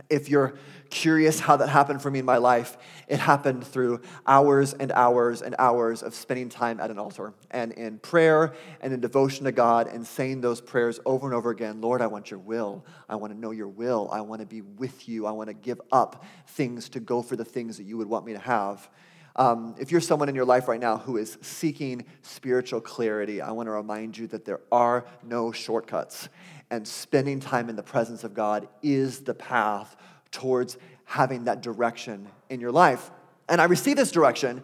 If 0.09 0.31
you're 0.31 0.55
curious 0.89 1.39
how 1.39 1.57
that 1.57 1.69
happened 1.69 2.01
for 2.01 2.11
me 2.11 2.21
in 2.21 2.25
my 2.25 2.39
life, 2.39 2.79
it 3.09 3.19
happened 3.19 3.67
through 3.67 4.01
hours 4.27 4.73
and 4.73 4.91
hours 4.91 5.43
and 5.43 5.55
hours 5.59 6.03
of 6.03 6.15
spending 6.15 6.49
time 6.49 6.81
at 6.81 6.91
an 6.91 6.99
altar 6.99 7.35
and 7.51 7.73
in 7.73 7.99
prayer 7.99 8.55
and 8.81 8.95
in 8.95 9.01
devotion 9.01 9.45
to 9.45 9.53
God 9.53 9.89
and 9.89 10.07
saying 10.07 10.41
those 10.41 10.63
prayers 10.63 10.99
over 11.05 11.27
and 11.27 11.35
over 11.35 11.51
again 11.51 11.83
Lord, 11.83 12.01
I 12.01 12.07
want 12.07 12.31
your 12.31 12.41
will. 12.41 12.87
I 13.07 13.17
want 13.17 13.35
to 13.35 13.39
know 13.39 13.51
your 13.51 13.69
will. 13.69 14.09
I 14.11 14.23
want 14.23 14.41
to 14.41 14.47
be 14.47 14.63
with 14.63 15.09
you. 15.11 15.27
I 15.27 15.33
want 15.33 15.49
to 15.49 15.55
give 15.55 15.81
up 15.91 16.25
things 16.47 16.89
to 16.91 17.01
go 17.01 17.21
for 17.21 17.37
the 17.37 17.45
things 17.45 17.77
that 17.77 17.85
you 17.85 17.99
would 17.99 18.09
want 18.09 18.25
me 18.25 18.33
to 18.33 18.39
have. 18.39 18.89
Um, 19.37 19.75
if 19.79 19.91
you're 19.91 20.03
someone 20.03 20.29
in 20.29 20.35
your 20.35 20.45
life 20.45 20.69
right 20.69 20.81
now 20.81 20.99
who 20.99 21.17
is 21.17 21.39
seeking 21.41 22.05
spiritual 22.21 22.81
clarity, 22.81 23.41
I 23.41 23.51
want 23.53 23.67
to 23.67 23.71
remind 23.71 24.19
you 24.19 24.27
that 24.29 24.45
there 24.45 24.61
are 24.71 25.07
no 25.23 25.53
shortcuts 25.53 26.29
and 26.73 26.89
spending 26.89 27.39
time 27.39 27.69
in 27.69 27.77
the 27.77 27.83
presence 27.83 28.25
of 28.25 28.33
God 28.33 28.67
is 28.83 29.21
the 29.21 29.35
path 29.35 29.95
towards 30.31 30.79
having 31.05 31.45
that 31.45 31.61
direction 31.61 32.27
in 32.49 32.61
your 32.61 32.73
life. 32.73 33.11
And 33.47 33.61
I 33.61 33.65
received 33.65 33.99
this 33.99 34.11
direction, 34.11 34.63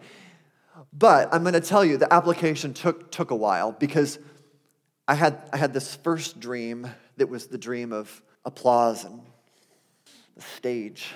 but 0.91 1.31
I'm 1.31 1.43
going 1.43 1.53
to 1.53 1.61
tell 1.61 1.85
you 1.85 1.97
the 1.97 2.11
application 2.11 2.73
took, 2.73 3.11
took 3.11 3.29
a 3.29 3.35
while 3.35 3.71
because 3.71 4.17
I 5.07 5.13
had, 5.13 5.39
I 5.53 5.57
had 5.57 5.71
this 5.71 5.95
first 5.97 6.39
dream 6.39 6.89
that 7.17 7.29
was 7.29 7.45
the 7.45 7.59
dream 7.59 7.93
of 7.93 8.23
applause 8.43 9.05
and 9.05 9.21
the 10.35 10.41
stage. 10.41 11.11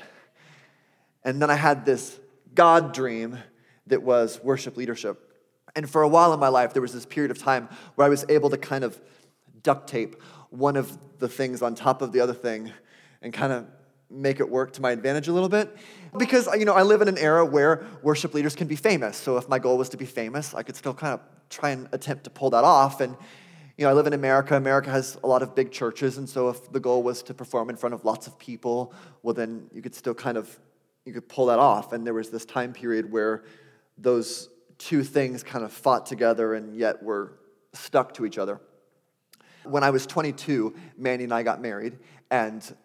And 1.24 1.42
then 1.42 1.50
I 1.50 1.56
had 1.56 1.88
this 1.88 2.20
God 2.54 2.94
dream 2.94 3.40
that 3.88 4.04
was 4.04 4.40
worship 4.44 4.78
leadership. 4.78 5.34
And 5.76 5.90
for 5.90 6.04
a 6.04 6.08
while 6.08 6.36
in 6.36 6.40
my 6.40 6.50
life, 6.50 6.74
there 6.74 6.84
was 6.84 6.94
this 6.94 7.08
period 7.08 7.32
of 7.32 7.40
time 7.40 7.68
where 7.96 8.06
I 8.06 8.10
was 8.10 8.26
able 8.30 8.52
to 8.52 8.58
kind 8.58 8.84
of 8.84 9.02
duct 9.64 9.88
tape 9.90 10.18
one 10.54 10.76
of 10.76 10.96
the 11.18 11.28
things 11.28 11.64
on 11.64 11.74
top 11.74 12.04
of 12.04 12.12
the 12.12 12.20
other 12.20 12.34
thing 12.34 12.72
and 13.24 13.34
kind 13.34 13.52
of 13.52 13.66
make 14.10 14.40
it 14.40 14.48
work 14.48 14.72
to 14.74 14.82
my 14.82 14.92
advantage 14.92 15.28
a 15.28 15.34
little 15.34 15.50
bit. 15.50 15.76
Because 16.16 16.48
you 16.56 16.66
know 16.66 16.74
i 16.74 16.84
live 16.84 17.02
in 17.02 17.08
an 17.08 17.18
era 17.18 17.44
where 17.44 17.84
worship 18.04 18.36
leaders 18.36 18.56
can 18.56 18.68
be 18.68 18.76
famous. 18.76 19.18
So 19.18 19.38
if 19.38 19.50
my 19.50 19.58
goal 19.58 19.78
was 19.78 19.90
to 19.90 19.98
be 19.98 20.06
famous 20.06 20.54
i 20.54 20.62
could 20.62 20.76
still 20.76 20.94
kind 20.94 21.16
of 21.16 21.22
try 21.50 21.72
and 21.72 21.90
attempt 21.92 22.26
to 22.26 22.30
pull 22.30 22.52
that 22.52 22.64
off. 22.64 23.02
And 23.02 23.18
you 23.78 23.86
know 23.86 23.90
i 23.90 23.94
live 23.94 24.06
in 24.06 24.14
america. 24.14 24.56
America 24.56 24.92
has 24.92 25.18
a 25.24 25.28
lot 25.28 25.42
of 25.42 25.56
big 25.56 25.72
churches. 25.72 26.20
And 26.20 26.30
so 26.30 26.50
if 26.50 26.72
the 26.72 26.80
goal 26.80 27.02
was 27.02 27.24
to 27.24 27.34
perform 27.34 27.72
in 27.72 27.76
front 27.76 27.96
of 27.96 28.06
lots 28.06 28.28
of 28.28 28.38
people 28.38 28.94
well 29.24 29.34
then 29.34 29.68
you 29.74 29.82
could 29.82 29.96
still 29.96 30.14
kind 30.14 30.38
of 30.38 30.60
you 31.04 31.14
could 31.14 31.28
pull 31.28 31.48
that 31.48 31.60
off. 31.60 31.94
And 31.94 32.06
there 32.06 32.14
was 32.14 32.30
this 32.30 32.46
time 32.46 32.74
period 32.74 33.12
where 33.12 33.44
those 33.98 34.50
two 34.78 35.04
things 35.04 35.42
kind 35.42 35.66
of 35.66 35.74
fought 35.74 36.06
together 36.06 36.54
and 36.54 36.76
yet 36.76 37.02
were 37.02 37.40
stuck 37.74 38.14
to 38.14 38.26
each 38.26 38.38
other 38.38 38.62
when 39.64 39.84
I 39.84 39.90
was 39.90 40.06
22, 40.06 40.74
Mandy 40.98 41.26
and 41.26 41.34
I 41.34 41.44
got 41.44 41.62
married, 41.62 41.98
and 42.32 42.76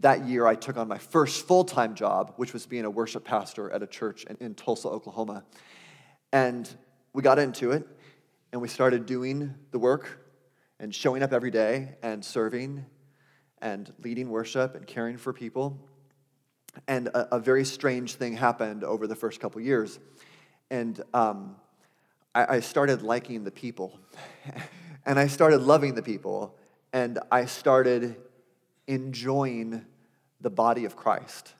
that 0.00 0.26
year 0.26 0.46
I 0.46 0.54
took 0.54 0.76
on 0.76 0.88
my 0.88 0.98
first 0.98 1.46
full 1.46 1.64
time 1.64 1.94
job, 1.94 2.34
which 2.36 2.52
was 2.52 2.66
being 2.66 2.84
a 2.84 2.90
worship 2.90 3.24
pastor 3.24 3.70
at 3.70 3.82
a 3.82 3.86
church 3.86 4.24
in, 4.24 4.36
in 4.40 4.54
Tulsa, 4.54 4.88
Oklahoma. 4.88 5.44
And 6.32 6.68
we 7.12 7.22
got 7.22 7.38
into 7.38 7.70
it, 7.70 7.86
and 8.52 8.60
we 8.60 8.68
started 8.68 9.06
doing 9.06 9.54
the 9.70 9.78
work 9.78 10.20
and 10.80 10.94
showing 10.94 11.22
up 11.22 11.32
every 11.32 11.50
day 11.50 11.96
and 12.02 12.24
serving 12.24 12.84
and 13.62 13.92
leading 14.02 14.28
worship 14.30 14.74
and 14.74 14.86
caring 14.86 15.16
for 15.16 15.32
people. 15.32 15.78
And 16.88 17.08
a, 17.08 17.36
a 17.36 17.38
very 17.38 17.64
strange 17.64 18.14
thing 18.14 18.34
happened 18.34 18.82
over 18.82 19.06
the 19.06 19.14
first 19.14 19.40
couple 19.40 19.60
years. 19.60 20.00
And 20.70 21.00
um, 21.14 21.54
I, 22.34 22.56
I 22.56 22.60
started 22.60 23.02
liking 23.02 23.44
the 23.44 23.52
people. 23.52 23.98
And 25.06 25.18
I 25.18 25.26
started 25.26 25.58
loving 25.58 25.94
the 25.94 26.02
people, 26.02 26.56
and 26.92 27.18
I 27.30 27.44
started 27.44 28.16
enjoying 28.86 29.84
the 30.40 30.50
body 30.50 30.84
of 30.84 30.96
Christ. 30.96 31.54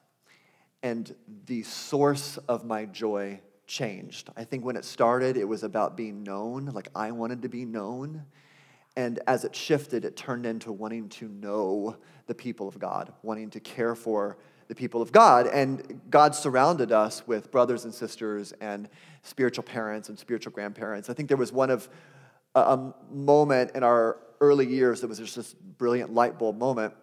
And 0.83 1.15
the 1.47 1.63
source 1.63 2.37
of 2.49 2.65
my 2.65 2.85
joy 2.85 3.41
changed. 3.67 4.31
I 4.37 4.45
think 4.45 4.65
when 4.65 4.77
it 4.77 4.85
started, 4.85 5.37
it 5.37 5.49
was 5.49 5.63
about 5.63 5.97
being 5.97 6.23
known, 6.23 6.67
like 6.67 6.89
I 6.95 7.11
wanted 7.11 7.43
to 7.43 7.49
be 7.49 7.65
known. 7.65 8.25
And 8.97 9.21
as 9.27 9.45
it 9.45 9.57
shifted, 9.57 10.05
it 10.05 10.17
turned 10.17 10.47
into 10.47 10.71
wanting 10.73 11.09
to 11.11 11.29
know 11.29 11.97
the 12.27 12.35
people 12.35 12.69
of 12.69 12.79
God, 12.79 13.13
wanting 13.23 13.51
to 13.51 13.61
care 13.61 13.95
for 13.95 14.39
the 14.69 14.75
people 14.75 15.03
of 15.03 15.13
God. 15.13 15.47
And 15.47 16.01
God 16.11 16.35
surrounded 16.35 16.93
us 16.93 17.27
with 17.27 17.51
brothers 17.51 17.85
and 17.85 17.93
sisters 17.93 18.53
and 18.61 18.89
spiritual 19.23 19.65
parents 19.65 20.09
and 20.09 20.19
spiritual 20.19 20.53
grandparents. 20.53 21.11
I 21.11 21.15
think 21.15 21.29
there 21.29 21.37
was 21.37 21.53
one 21.53 21.71
of 21.71 21.89
a 22.55 22.95
moment 23.11 23.73
in 23.75 23.83
our 23.83 24.19
early 24.41 24.67
years 24.67 25.01
that 25.01 25.09
was 25.09 25.19
just 25.19 25.37
this 25.37 25.55
brilliant 25.55 26.13
light 26.13 26.39
bulb 26.39 26.59
moment. 26.59 26.95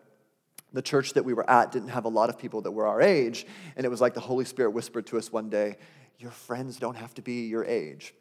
The 0.74 0.82
church 0.82 1.14
that 1.14 1.26
we 1.26 1.34
were 1.34 1.50
at 1.50 1.72
didn't 1.72 1.90
have 1.90 2.06
a 2.06 2.10
lot 2.10 2.30
of 2.30 2.38
people 2.38 2.62
that 2.62 2.72
were 2.72 2.88
our 2.88 3.02
age, 3.02 3.46
and 3.76 3.86
it 3.86 3.90
was 3.90 4.00
like 4.00 4.14
the 4.14 4.22
Holy 4.22 4.46
Spirit 4.46 4.72
whispered 4.72 5.06
to 5.08 5.18
us 5.18 5.32
one 5.32 5.50
day, 5.50 5.78
Your 6.18 6.32
friends 6.32 6.78
don't 6.78 6.96
have 6.96 7.14
to 7.16 7.22
be 7.22 7.48
your 7.48 7.66
age. 7.66 8.14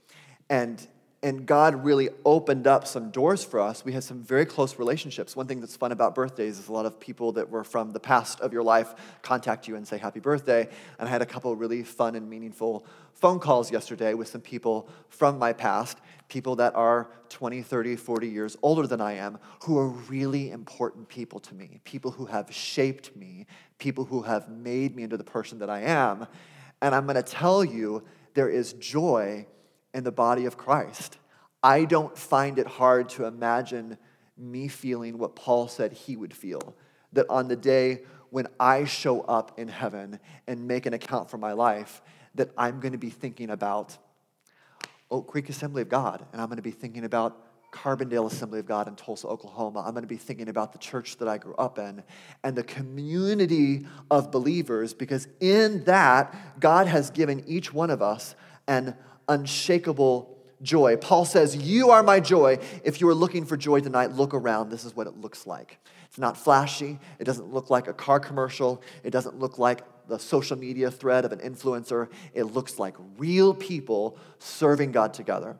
And 0.48 0.84
and 1.22 1.44
God 1.44 1.84
really 1.84 2.08
opened 2.24 2.66
up 2.66 2.86
some 2.86 3.10
doors 3.10 3.44
for 3.44 3.60
us. 3.60 3.84
We 3.84 3.92
had 3.92 4.02
some 4.02 4.22
very 4.22 4.46
close 4.46 4.78
relationships. 4.78 5.36
One 5.36 5.46
thing 5.46 5.60
that's 5.60 5.76
fun 5.76 5.92
about 5.92 6.14
birthdays 6.14 6.58
is 6.58 6.68
a 6.68 6.72
lot 6.72 6.86
of 6.86 6.98
people 6.98 7.32
that 7.32 7.50
were 7.50 7.62
from 7.62 7.90
the 7.90 8.00
past 8.00 8.40
of 8.40 8.54
your 8.54 8.62
life 8.62 8.94
contact 9.20 9.68
you 9.68 9.76
and 9.76 9.86
say 9.86 9.98
happy 9.98 10.20
birthday. 10.20 10.66
And 10.98 11.06
I 11.06 11.10
had 11.10 11.20
a 11.20 11.26
couple 11.26 11.54
really 11.54 11.82
fun 11.82 12.14
and 12.14 12.28
meaningful 12.28 12.86
phone 13.12 13.38
calls 13.38 13.70
yesterday 13.70 14.14
with 14.14 14.28
some 14.28 14.40
people 14.40 14.88
from 15.10 15.38
my 15.38 15.52
past, 15.52 15.98
people 16.28 16.56
that 16.56 16.74
are 16.74 17.10
20, 17.28 17.60
30, 17.60 17.96
40 17.96 18.26
years 18.26 18.56
older 18.62 18.86
than 18.86 19.02
I 19.02 19.12
am, 19.12 19.38
who 19.64 19.78
are 19.78 19.88
really 19.88 20.50
important 20.50 21.06
people 21.08 21.38
to 21.40 21.54
me, 21.54 21.80
people 21.84 22.12
who 22.12 22.24
have 22.26 22.50
shaped 22.50 23.14
me, 23.14 23.44
people 23.78 24.06
who 24.06 24.22
have 24.22 24.48
made 24.48 24.96
me 24.96 25.02
into 25.02 25.18
the 25.18 25.24
person 25.24 25.58
that 25.58 25.68
I 25.68 25.80
am. 25.80 26.26
And 26.80 26.94
I'm 26.94 27.04
going 27.04 27.16
to 27.16 27.22
tell 27.22 27.62
you, 27.62 28.04
there 28.32 28.48
is 28.48 28.72
joy 28.74 29.44
in 29.94 30.04
the 30.04 30.12
body 30.12 30.46
of 30.46 30.56
Christ. 30.56 31.18
I 31.62 31.84
don't 31.84 32.16
find 32.16 32.58
it 32.58 32.66
hard 32.66 33.08
to 33.10 33.24
imagine 33.24 33.98
me 34.36 34.68
feeling 34.68 35.18
what 35.18 35.36
Paul 35.36 35.68
said 35.68 35.92
he 35.92 36.16
would 36.16 36.32
feel 36.32 36.74
that 37.12 37.26
on 37.28 37.48
the 37.48 37.56
day 37.56 38.02
when 38.30 38.46
I 38.58 38.84
show 38.84 39.22
up 39.22 39.58
in 39.58 39.68
heaven 39.68 40.20
and 40.46 40.66
make 40.66 40.86
an 40.86 40.94
account 40.94 41.30
for 41.30 41.38
my 41.38 41.52
life, 41.52 42.00
that 42.36 42.50
I'm 42.56 42.80
going 42.80 42.92
to 42.92 42.98
be 42.98 43.10
thinking 43.10 43.50
about 43.50 43.98
Oak 45.10 45.26
Creek 45.26 45.48
Assembly 45.48 45.82
of 45.82 45.88
God, 45.88 46.24
and 46.32 46.40
I'm 46.40 46.46
going 46.46 46.56
to 46.56 46.62
be 46.62 46.70
thinking 46.70 47.04
about 47.04 47.46
Carbondale 47.72 48.26
Assembly 48.26 48.60
of 48.60 48.66
God 48.66 48.88
in 48.88 48.96
Tulsa, 48.96 49.26
Oklahoma. 49.26 49.80
I'm 49.80 49.92
going 49.92 50.02
to 50.02 50.08
be 50.08 50.16
thinking 50.16 50.48
about 50.48 50.72
the 50.72 50.78
church 50.78 51.16
that 51.18 51.28
I 51.28 51.38
grew 51.38 51.54
up 51.54 51.78
in 51.78 52.02
and 52.42 52.56
the 52.56 52.62
community 52.62 53.86
of 54.10 54.30
believers 54.30 54.92
because 54.94 55.28
in 55.40 55.84
that, 55.84 56.60
God 56.60 56.86
has 56.86 57.10
given 57.10 57.44
each 57.46 57.72
one 57.72 57.90
of 57.90 58.02
us 58.02 58.34
an 58.66 58.96
unshakable 59.30 60.36
joy. 60.60 60.96
Paul 60.96 61.24
says, 61.24 61.56
You 61.56 61.90
are 61.90 62.02
my 62.02 62.20
joy. 62.20 62.58
If 62.84 63.00
you 63.00 63.08
are 63.08 63.14
looking 63.14 63.46
for 63.46 63.56
joy 63.56 63.80
tonight, 63.80 64.12
look 64.12 64.34
around. 64.34 64.68
This 64.68 64.84
is 64.84 64.94
what 64.94 65.06
it 65.06 65.16
looks 65.16 65.46
like. 65.46 65.78
It's 66.06 66.18
not 66.18 66.36
flashy. 66.36 66.98
It 67.18 67.24
doesn't 67.24 67.52
look 67.52 67.70
like 67.70 67.86
a 67.86 67.92
car 67.92 68.20
commercial. 68.20 68.82
It 69.04 69.10
doesn't 69.10 69.38
look 69.38 69.58
like 69.58 69.82
the 70.08 70.18
social 70.18 70.58
media 70.58 70.90
thread 70.90 71.24
of 71.24 71.32
an 71.32 71.38
influencer. 71.38 72.08
It 72.34 72.44
looks 72.44 72.78
like 72.78 72.96
real 73.16 73.54
people 73.54 74.18
serving 74.40 74.92
God 74.92 75.14
together. 75.14 75.56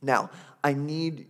Now, 0.00 0.30
I 0.64 0.72
need 0.72 1.26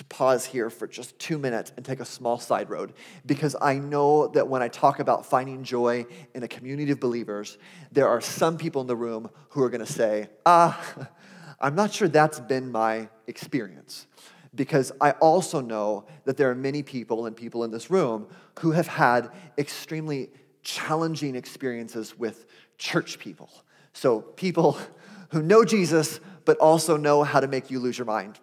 to 0.00 0.04
pause 0.06 0.46
here 0.46 0.70
for 0.70 0.86
just 0.86 1.18
two 1.18 1.36
minutes 1.36 1.72
and 1.76 1.84
take 1.84 2.00
a 2.00 2.06
small 2.06 2.38
side 2.38 2.70
road 2.70 2.94
because 3.26 3.54
I 3.60 3.74
know 3.74 4.28
that 4.28 4.48
when 4.48 4.62
I 4.62 4.68
talk 4.68 4.98
about 4.98 5.26
finding 5.26 5.62
joy 5.62 6.06
in 6.34 6.42
a 6.42 6.48
community 6.48 6.90
of 6.92 7.00
believers, 7.00 7.58
there 7.92 8.08
are 8.08 8.22
some 8.22 8.56
people 8.56 8.80
in 8.80 8.86
the 8.86 8.96
room 8.96 9.28
who 9.50 9.62
are 9.62 9.68
going 9.68 9.84
to 9.84 9.92
say, 9.92 10.30
ah, 10.46 11.08
I'm 11.60 11.74
not 11.74 11.92
sure 11.92 12.08
that's 12.08 12.40
been 12.40 12.72
my 12.72 13.10
experience. 13.26 14.06
because 14.54 14.90
I 15.02 15.10
also 15.12 15.60
know 15.60 16.06
that 16.24 16.38
there 16.38 16.50
are 16.50 16.54
many 16.54 16.82
people 16.82 17.26
and 17.26 17.36
people 17.36 17.62
in 17.62 17.70
this 17.70 17.90
room 17.90 18.26
who 18.60 18.72
have 18.72 18.86
had 18.86 19.30
extremely 19.58 20.30
challenging 20.62 21.36
experiences 21.36 22.18
with 22.18 22.46
church 22.78 23.18
people. 23.18 23.50
So, 23.92 24.22
people 24.22 24.78
who 25.28 25.42
know 25.42 25.62
Jesus, 25.62 26.20
but 26.46 26.56
also 26.56 26.96
know 26.96 27.22
how 27.22 27.40
to 27.40 27.46
make 27.46 27.70
you 27.70 27.78
lose 27.78 27.98
your 27.98 28.06
mind. 28.06 28.40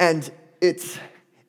And 0.00 0.30
it's, 0.60 0.98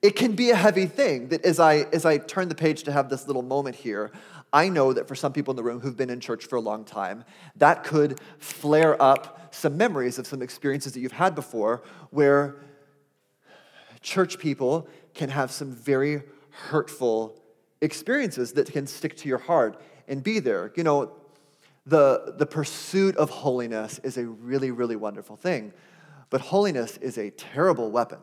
it 0.01 0.15
can 0.15 0.33
be 0.33 0.49
a 0.51 0.55
heavy 0.55 0.85
thing 0.85 1.29
that 1.29 1.45
as 1.45 1.59
I, 1.59 1.85
as 1.93 2.05
I 2.05 2.17
turn 2.17 2.49
the 2.49 2.55
page 2.55 2.83
to 2.83 2.91
have 2.91 3.09
this 3.09 3.27
little 3.27 3.41
moment 3.41 3.75
here, 3.75 4.11
I 4.51 4.69
know 4.69 4.93
that 4.93 5.07
for 5.07 5.15
some 5.15 5.33
people 5.33 5.51
in 5.51 5.55
the 5.55 5.63
room 5.63 5.79
who've 5.79 5.95
been 5.95 6.09
in 6.09 6.19
church 6.19 6.45
for 6.45 6.55
a 6.55 6.61
long 6.61 6.83
time, 6.83 7.23
that 7.57 7.83
could 7.83 8.19
flare 8.39 8.99
up 9.01 9.53
some 9.53 9.77
memories 9.77 10.17
of 10.17 10.25
some 10.25 10.41
experiences 10.41 10.93
that 10.93 11.01
you've 11.01 11.11
had 11.11 11.35
before 11.35 11.83
where 12.09 12.55
church 14.01 14.39
people 14.39 14.87
can 15.13 15.29
have 15.29 15.51
some 15.51 15.71
very 15.71 16.23
hurtful 16.49 17.39
experiences 17.81 18.53
that 18.53 18.71
can 18.71 18.87
stick 18.87 19.15
to 19.17 19.29
your 19.29 19.37
heart 19.37 19.81
and 20.07 20.23
be 20.23 20.39
there. 20.39 20.71
You 20.75 20.83
know, 20.83 21.11
the, 21.85 22.35
the 22.37 22.45
pursuit 22.45 23.15
of 23.17 23.29
holiness 23.29 23.99
is 24.03 24.17
a 24.17 24.25
really, 24.25 24.71
really 24.71 24.95
wonderful 24.95 25.35
thing, 25.35 25.73
but 26.29 26.41
holiness 26.41 26.97
is 26.97 27.17
a 27.17 27.29
terrible 27.31 27.91
weapon. 27.91 28.19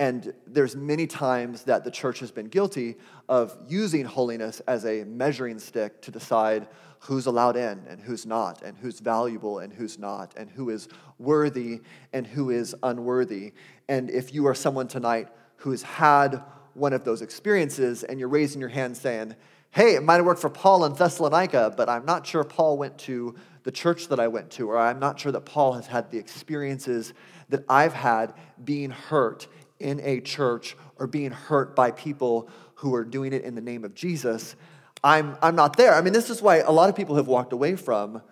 And 0.00 0.32
there's 0.46 0.74
many 0.74 1.06
times 1.06 1.64
that 1.64 1.84
the 1.84 1.90
church 1.90 2.20
has 2.20 2.30
been 2.30 2.46
guilty 2.46 2.96
of 3.28 3.54
using 3.68 4.06
holiness 4.06 4.60
as 4.60 4.86
a 4.86 5.04
measuring 5.04 5.58
stick 5.58 6.00
to 6.00 6.10
decide 6.10 6.68
who's 7.00 7.26
allowed 7.26 7.56
in 7.56 7.82
and 7.86 8.00
who's 8.00 8.24
not, 8.24 8.62
and 8.62 8.78
who's 8.78 8.98
valuable 8.98 9.58
and 9.58 9.74
who's 9.74 9.98
not, 9.98 10.32
and 10.38 10.48
who 10.48 10.70
is 10.70 10.88
worthy 11.18 11.82
and 12.14 12.26
who 12.26 12.48
is 12.48 12.74
unworthy. 12.82 13.52
And 13.90 14.08
if 14.10 14.32
you 14.32 14.46
are 14.46 14.54
someone 14.54 14.88
tonight 14.88 15.28
who 15.56 15.70
has 15.70 15.82
had 15.82 16.42
one 16.72 16.94
of 16.94 17.04
those 17.04 17.20
experiences 17.20 18.02
and 18.02 18.18
you're 18.18 18.28
raising 18.28 18.58
your 18.58 18.70
hand 18.70 18.96
saying, 18.96 19.36
hey, 19.72 19.96
it 19.96 20.02
might 20.02 20.16
have 20.16 20.24
worked 20.24 20.40
for 20.40 20.48
Paul 20.48 20.86
in 20.86 20.94
Thessalonica, 20.94 21.74
but 21.76 21.90
I'm 21.90 22.06
not 22.06 22.26
sure 22.26 22.42
Paul 22.42 22.78
went 22.78 22.96
to 23.00 23.34
the 23.64 23.70
church 23.70 24.08
that 24.08 24.18
I 24.18 24.28
went 24.28 24.50
to, 24.52 24.70
or 24.70 24.78
I'm 24.78 24.98
not 24.98 25.20
sure 25.20 25.30
that 25.32 25.44
Paul 25.44 25.74
has 25.74 25.86
had 25.86 26.10
the 26.10 26.16
experiences 26.16 27.12
that 27.50 27.64
I've 27.68 27.92
had 27.92 28.32
being 28.64 28.90
hurt 28.90 29.46
in 29.80 30.00
a 30.00 30.20
church 30.20 30.76
or 30.96 31.06
being 31.06 31.30
hurt 31.30 31.74
by 31.74 31.90
people 31.90 32.48
who 32.76 32.94
are 32.94 33.04
doing 33.04 33.32
it 33.32 33.42
in 33.42 33.54
the 33.54 33.60
name 33.60 33.84
of 33.84 33.94
Jesus, 33.94 34.54
I'm, 35.02 35.36
I'm 35.42 35.56
not 35.56 35.76
there. 35.76 35.94
I 35.94 36.02
mean, 36.02 36.12
this 36.12 36.30
is 36.30 36.42
why 36.42 36.58
a 36.58 36.70
lot 36.70 36.88
of 36.88 36.96
people 36.96 37.16
have 37.16 37.26
walked 37.26 37.52
away 37.52 37.76
from 37.76 38.22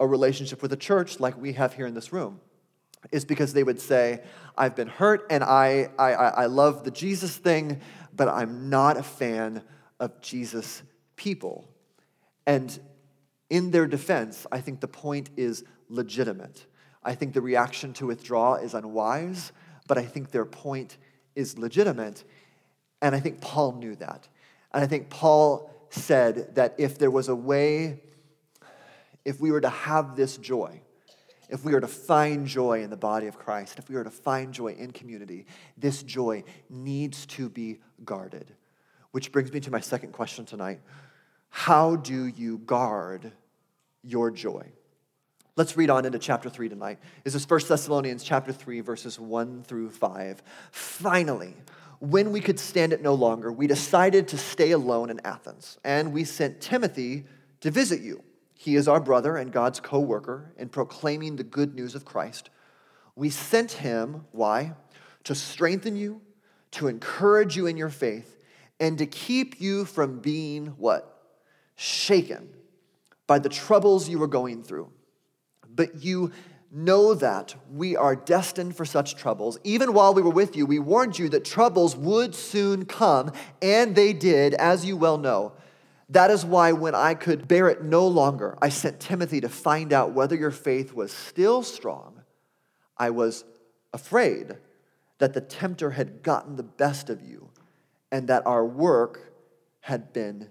a 0.00 0.06
relationship 0.06 0.60
with 0.60 0.72
a 0.72 0.76
church 0.76 1.20
like 1.20 1.40
we 1.40 1.52
have 1.52 1.74
here 1.74 1.86
in 1.86 1.94
this 1.94 2.12
room, 2.12 2.40
is 3.12 3.24
because 3.24 3.52
they 3.52 3.62
would 3.62 3.80
say, 3.80 4.22
I've 4.58 4.74
been 4.74 4.88
hurt 4.88 5.26
and 5.30 5.44
I, 5.44 5.90
I, 5.98 6.12
I 6.12 6.46
love 6.46 6.84
the 6.84 6.90
Jesus 6.90 7.36
thing, 7.36 7.80
but 8.14 8.28
I'm 8.28 8.68
not 8.68 8.96
a 8.96 9.02
fan 9.02 9.62
of 10.00 10.20
Jesus' 10.20 10.82
people. 11.16 11.68
And 12.46 12.76
in 13.48 13.70
their 13.70 13.86
defense, 13.86 14.46
I 14.50 14.60
think 14.60 14.80
the 14.80 14.88
point 14.88 15.30
is 15.36 15.64
legitimate. 15.88 16.66
I 17.02 17.14
think 17.14 17.34
the 17.34 17.40
reaction 17.40 17.92
to 17.94 18.06
withdraw 18.06 18.54
is 18.54 18.74
unwise 18.74 19.52
but 19.86 19.98
I 19.98 20.04
think 20.04 20.30
their 20.30 20.44
point 20.44 20.96
is 21.34 21.58
legitimate. 21.58 22.24
And 23.02 23.14
I 23.14 23.20
think 23.20 23.40
Paul 23.40 23.72
knew 23.72 23.96
that. 23.96 24.28
And 24.72 24.82
I 24.82 24.86
think 24.86 25.10
Paul 25.10 25.70
said 25.90 26.54
that 26.56 26.74
if 26.78 26.98
there 26.98 27.10
was 27.10 27.28
a 27.28 27.34
way, 27.34 28.00
if 29.24 29.40
we 29.40 29.50
were 29.50 29.60
to 29.60 29.68
have 29.68 30.16
this 30.16 30.36
joy, 30.36 30.80
if 31.48 31.64
we 31.64 31.72
were 31.72 31.80
to 31.80 31.88
find 31.88 32.46
joy 32.46 32.82
in 32.82 32.90
the 32.90 32.96
body 32.96 33.26
of 33.26 33.38
Christ, 33.38 33.78
if 33.78 33.88
we 33.88 33.94
were 33.94 34.04
to 34.04 34.10
find 34.10 34.52
joy 34.52 34.72
in 34.72 34.90
community, 34.90 35.46
this 35.76 36.02
joy 36.02 36.44
needs 36.70 37.26
to 37.26 37.48
be 37.48 37.80
guarded. 38.04 38.54
Which 39.12 39.30
brings 39.30 39.52
me 39.52 39.60
to 39.60 39.70
my 39.70 39.80
second 39.80 40.12
question 40.12 40.44
tonight 40.44 40.80
How 41.50 41.96
do 41.96 42.26
you 42.26 42.58
guard 42.58 43.32
your 44.02 44.30
joy? 44.30 44.72
Let's 45.56 45.76
read 45.76 45.88
on 45.88 46.04
into 46.04 46.18
chapter 46.18 46.50
3 46.50 46.68
tonight. 46.68 46.98
This 47.22 47.36
is 47.36 47.48
1 47.48 47.60
Thessalonians 47.68 48.24
chapter 48.24 48.52
3, 48.52 48.80
verses 48.80 49.20
1 49.20 49.62
through 49.62 49.90
5. 49.90 50.42
Finally, 50.72 51.54
when 52.00 52.32
we 52.32 52.40
could 52.40 52.58
stand 52.58 52.92
it 52.92 53.00
no 53.00 53.14
longer, 53.14 53.52
we 53.52 53.68
decided 53.68 54.26
to 54.28 54.36
stay 54.36 54.72
alone 54.72 55.10
in 55.10 55.20
Athens, 55.24 55.78
and 55.84 56.12
we 56.12 56.24
sent 56.24 56.60
Timothy 56.60 57.26
to 57.60 57.70
visit 57.70 58.00
you. 58.00 58.24
He 58.54 58.74
is 58.74 58.88
our 58.88 58.98
brother 58.98 59.36
and 59.36 59.52
God's 59.52 59.78
co 59.78 60.00
worker 60.00 60.52
in 60.58 60.70
proclaiming 60.70 61.36
the 61.36 61.44
good 61.44 61.76
news 61.76 61.94
of 61.94 62.04
Christ. 62.04 62.50
We 63.14 63.30
sent 63.30 63.70
him, 63.70 64.24
why? 64.32 64.72
To 65.22 65.36
strengthen 65.36 65.94
you, 65.94 66.20
to 66.72 66.88
encourage 66.88 67.56
you 67.56 67.68
in 67.68 67.76
your 67.76 67.90
faith, 67.90 68.38
and 68.80 68.98
to 68.98 69.06
keep 69.06 69.60
you 69.60 69.84
from 69.84 70.18
being 70.18 70.66
what? 70.78 71.16
Shaken 71.76 72.48
by 73.28 73.38
the 73.38 73.48
troubles 73.48 74.08
you 74.08 74.18
were 74.18 74.26
going 74.26 74.64
through 74.64 74.90
but 75.74 76.04
you 76.04 76.32
know 76.70 77.14
that 77.14 77.54
we 77.70 77.96
are 77.96 78.16
destined 78.16 78.76
for 78.76 78.84
such 78.84 79.14
troubles. 79.14 79.58
Even 79.62 79.92
while 79.92 80.12
we 80.12 80.22
were 80.22 80.30
with 80.30 80.56
you, 80.56 80.66
we 80.66 80.78
warned 80.78 81.18
you 81.18 81.28
that 81.28 81.44
troubles 81.44 81.96
would 81.96 82.34
soon 82.34 82.84
come, 82.84 83.32
and 83.62 83.94
they 83.94 84.12
did, 84.12 84.54
as 84.54 84.84
you 84.84 84.96
well 84.96 85.18
know. 85.18 85.52
That 86.08 86.30
is 86.30 86.44
why, 86.44 86.72
when 86.72 86.94
I 86.94 87.14
could 87.14 87.48
bear 87.48 87.68
it 87.68 87.82
no 87.82 88.06
longer, 88.06 88.58
I 88.60 88.68
sent 88.68 89.00
Timothy 89.00 89.40
to 89.40 89.48
find 89.48 89.92
out 89.92 90.12
whether 90.12 90.36
your 90.36 90.50
faith 90.50 90.92
was 90.92 91.12
still 91.12 91.62
strong. 91.62 92.22
I 92.98 93.10
was 93.10 93.44
afraid 93.92 94.56
that 95.18 95.32
the 95.32 95.40
tempter 95.40 95.92
had 95.92 96.22
gotten 96.22 96.56
the 96.56 96.62
best 96.62 97.08
of 97.08 97.22
you 97.22 97.50
and 98.10 98.28
that 98.28 98.46
our 98.46 98.66
work 98.66 99.32
had 99.80 100.12
been 100.12 100.50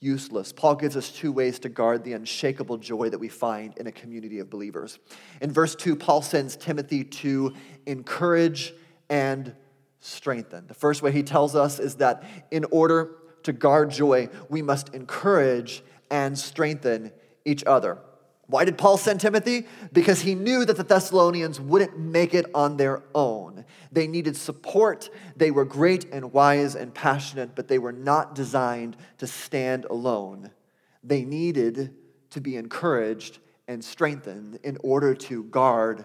useless. 0.00 0.52
Paul 0.52 0.74
gives 0.76 0.96
us 0.96 1.10
two 1.10 1.32
ways 1.32 1.58
to 1.60 1.68
guard 1.68 2.04
the 2.04 2.12
unshakable 2.12 2.78
joy 2.78 3.08
that 3.10 3.18
we 3.18 3.28
find 3.28 3.76
in 3.78 3.86
a 3.86 3.92
community 3.92 4.38
of 4.38 4.50
believers. 4.50 4.98
In 5.40 5.50
verse 5.50 5.74
2, 5.74 5.96
Paul 5.96 6.22
sends 6.22 6.56
Timothy 6.56 7.04
to 7.04 7.54
encourage 7.86 8.74
and 9.08 9.54
strengthen. 10.00 10.66
The 10.66 10.74
first 10.74 11.02
way 11.02 11.12
he 11.12 11.22
tells 11.22 11.56
us 11.56 11.78
is 11.78 11.96
that 11.96 12.22
in 12.50 12.64
order 12.70 13.16
to 13.44 13.52
guard 13.52 13.90
joy, 13.90 14.28
we 14.48 14.62
must 14.62 14.94
encourage 14.94 15.82
and 16.10 16.38
strengthen 16.38 17.12
each 17.44 17.64
other. 17.64 17.98
Why 18.46 18.64
did 18.64 18.76
Paul 18.76 18.98
send 18.98 19.20
Timothy? 19.20 19.66
Because 19.92 20.20
he 20.20 20.34
knew 20.34 20.64
that 20.64 20.76
the 20.76 20.84
Thessalonians 20.84 21.60
wouldn't 21.60 21.98
make 21.98 22.34
it 22.34 22.46
on 22.54 22.76
their 22.76 23.02
own. 23.14 23.64
They 23.90 24.06
needed 24.06 24.36
support. 24.36 25.08
They 25.36 25.50
were 25.50 25.64
great 25.64 26.06
and 26.12 26.32
wise 26.32 26.74
and 26.74 26.92
passionate, 26.92 27.54
but 27.54 27.68
they 27.68 27.78
were 27.78 27.92
not 27.92 28.34
designed 28.34 28.96
to 29.18 29.26
stand 29.26 29.86
alone. 29.86 30.50
They 31.02 31.24
needed 31.24 31.94
to 32.30 32.40
be 32.40 32.56
encouraged 32.56 33.38
and 33.66 33.82
strengthened 33.82 34.58
in 34.62 34.76
order 34.82 35.14
to 35.14 35.44
guard 35.44 36.04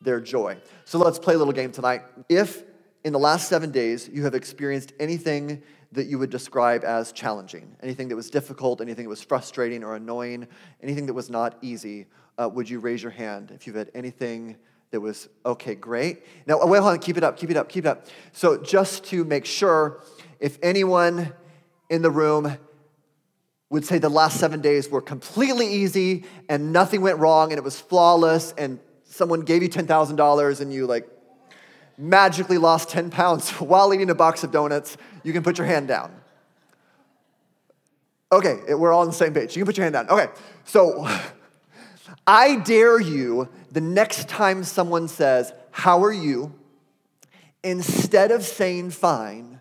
their 0.00 0.20
joy. 0.20 0.58
So 0.84 0.98
let's 0.98 1.18
play 1.18 1.34
a 1.34 1.38
little 1.38 1.52
game 1.54 1.72
tonight. 1.72 2.02
If 2.28 2.64
in 3.04 3.12
the 3.12 3.18
last 3.18 3.48
seven 3.48 3.70
days 3.70 4.08
you 4.12 4.24
have 4.24 4.34
experienced 4.34 4.92
anything 5.00 5.62
that 5.92 6.06
you 6.06 6.18
would 6.18 6.30
describe 6.30 6.84
as 6.84 7.12
challenging? 7.12 7.76
Anything 7.82 8.08
that 8.08 8.16
was 8.16 8.30
difficult, 8.30 8.80
anything 8.80 9.04
that 9.04 9.10
was 9.10 9.22
frustrating 9.22 9.84
or 9.84 9.94
annoying, 9.94 10.48
anything 10.82 11.06
that 11.06 11.14
was 11.14 11.30
not 11.30 11.56
easy? 11.62 12.06
Uh, 12.38 12.48
would 12.48 12.68
you 12.68 12.80
raise 12.80 13.02
your 13.02 13.12
hand 13.12 13.50
if 13.54 13.66
you've 13.66 13.76
had 13.76 13.90
anything 13.94 14.56
that 14.90 15.00
was 15.00 15.28
okay, 15.44 15.74
great? 15.74 16.24
Now, 16.46 16.64
wait, 16.66 16.80
hold 16.80 16.92
on, 16.92 16.98
keep 16.98 17.16
it 17.16 17.24
up, 17.24 17.36
keep 17.36 17.50
it 17.50 17.56
up, 17.56 17.68
keep 17.68 17.84
it 17.84 17.88
up. 17.88 18.06
So, 18.32 18.56
just 18.56 19.04
to 19.04 19.24
make 19.24 19.44
sure, 19.44 20.02
if 20.40 20.58
anyone 20.62 21.32
in 21.88 22.02
the 22.02 22.10
room 22.10 22.56
would 23.72 23.86
say 23.86 23.98
the 23.98 24.08
last 24.08 24.38
seven 24.38 24.60
days 24.60 24.90
were 24.90 25.00
completely 25.00 25.66
easy 25.66 26.24
and 26.48 26.72
nothing 26.72 27.00
went 27.00 27.18
wrong 27.18 27.52
and 27.52 27.58
it 27.58 27.64
was 27.64 27.80
flawless 27.80 28.52
and 28.58 28.78
someone 29.04 29.40
gave 29.40 29.62
you 29.62 29.68
$10,000 29.68 30.60
and 30.60 30.72
you 30.72 30.86
like 30.86 31.08
magically 32.02 32.58
lost 32.58 32.90
10 32.90 33.10
pounds 33.10 33.50
while 33.60 33.94
eating 33.94 34.10
a 34.10 34.14
box 34.14 34.44
of 34.44 34.50
donuts, 34.50 34.96
you 35.22 35.32
can 35.32 35.42
put 35.42 35.56
your 35.56 35.66
hand 35.66 35.88
down. 35.88 36.12
Okay, 38.30 38.74
we're 38.74 38.92
all 38.92 39.02
on 39.02 39.06
the 39.06 39.12
same 39.12 39.34
page. 39.34 39.56
You 39.56 39.60
can 39.60 39.66
put 39.66 39.76
your 39.76 39.84
hand 39.84 39.92
down. 39.92 40.08
Okay, 40.08 40.26
so 40.64 41.06
I 42.26 42.56
dare 42.56 42.98
you 42.98 43.48
the 43.70 43.80
next 43.80 44.28
time 44.28 44.64
someone 44.64 45.06
says, 45.06 45.52
How 45.70 46.02
are 46.02 46.12
you? 46.12 46.54
Instead 47.62 48.30
of 48.30 48.42
saying 48.42 48.90
fine, 48.90 49.60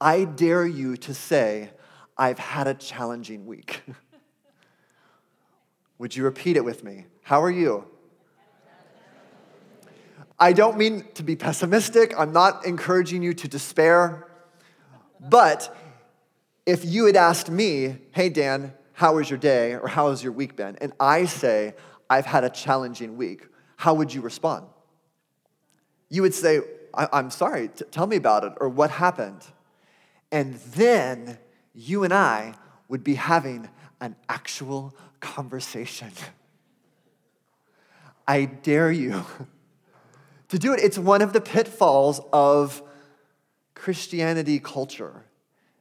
I 0.00 0.24
dare 0.24 0.66
you 0.66 0.96
to 0.98 1.14
say, 1.14 1.70
I've 2.16 2.38
had 2.38 2.66
a 2.66 2.74
challenging 2.74 3.46
week. 3.46 3.82
Would 5.98 6.16
you 6.16 6.24
repeat 6.24 6.56
it 6.56 6.64
with 6.64 6.84
me? 6.84 7.06
How 7.22 7.42
are 7.42 7.50
you? 7.50 7.86
I 10.40 10.52
don't 10.52 10.78
mean 10.78 11.04
to 11.14 11.22
be 11.22 11.36
pessimistic. 11.36 12.14
I'm 12.16 12.32
not 12.32 12.64
encouraging 12.64 13.22
you 13.22 13.34
to 13.34 13.48
despair. 13.48 14.28
But 15.20 15.76
if 16.64 16.84
you 16.84 17.06
had 17.06 17.16
asked 17.16 17.50
me, 17.50 17.98
hey, 18.12 18.28
Dan, 18.28 18.72
how 18.92 19.16
was 19.16 19.28
your 19.28 19.38
day 19.38 19.74
or 19.74 19.88
how 19.88 20.10
has 20.10 20.22
your 20.22 20.32
week 20.32 20.54
been? 20.54 20.76
And 20.80 20.92
I 21.00 21.24
say, 21.24 21.74
I've 22.08 22.26
had 22.26 22.44
a 22.44 22.50
challenging 22.50 23.16
week, 23.16 23.46
how 23.76 23.94
would 23.94 24.14
you 24.14 24.20
respond? 24.20 24.66
you 26.08 26.22
would 26.22 26.34
say, 26.34 26.60
I- 26.94 27.18
am 27.18 27.30
sorry, 27.30 27.68
T- 27.68 27.84
tell 27.90 28.06
me 28.06 28.16
about 28.16 28.44
it, 28.44 28.52
or 28.60 28.68
what 28.68 28.90
happened? 28.90 29.44
And 30.32 30.54
then 30.54 31.38
you 31.74 32.04
and 32.04 32.12
I 32.12 32.54
would 32.88 33.04
be 33.04 33.14
having 33.14 33.68
an 34.00 34.16
actual 34.28 34.94
conversation. 35.20 36.12
I 38.26 38.44
dare 38.44 38.92
you 38.92 39.24
to 40.48 40.58
do 40.58 40.72
it. 40.72 40.80
It's 40.80 40.98
one 40.98 41.22
of 41.22 41.32
the 41.32 41.40
pitfalls 41.40 42.20
of 42.32 42.82
Christianity 43.74 44.58
culture. 44.58 45.24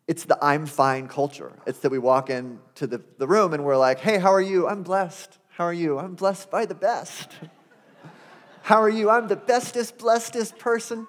It's 0.08 0.26
the 0.26 0.38
I'm 0.42 0.66
fine 0.66 1.08
culture. 1.08 1.52
It's 1.66 1.80
that 1.80 1.92
we 1.92 2.00
walk 2.00 2.30
into 2.30 2.88
the, 2.88 3.02
the 3.18 3.28
room 3.28 3.54
and 3.54 3.64
we're 3.66 3.78
like, 3.78 4.00
hey, 4.00 4.20
how 4.20 4.32
are 4.32 4.42
you? 4.42 4.68
I'm 4.68 4.84
blessed. 4.84 5.38
How 5.50 5.66
are 5.66 5.74
you? 5.74 5.98
I'm 5.98 6.16
blessed 6.16 6.50
by 6.50 6.66
the 6.66 6.76
best. 6.76 7.30
how 8.62 8.78
are 8.78 8.90
you? 8.90 9.10
I'm 9.10 9.28
the 9.28 9.36
bestest, 9.36 9.98
blessedest 9.98 10.58
person. 10.58 11.08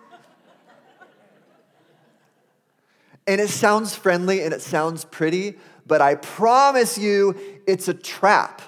And 3.26 3.40
it 3.40 3.50
sounds 3.50 3.94
friendly 3.94 4.42
and 4.42 4.54
it 4.54 4.62
sounds 4.62 5.04
pretty, 5.04 5.58
but 5.86 6.00
I 6.00 6.14
promise 6.14 6.96
you 6.96 7.36
it's 7.66 7.86
a 7.86 7.94
trap. 7.94 8.62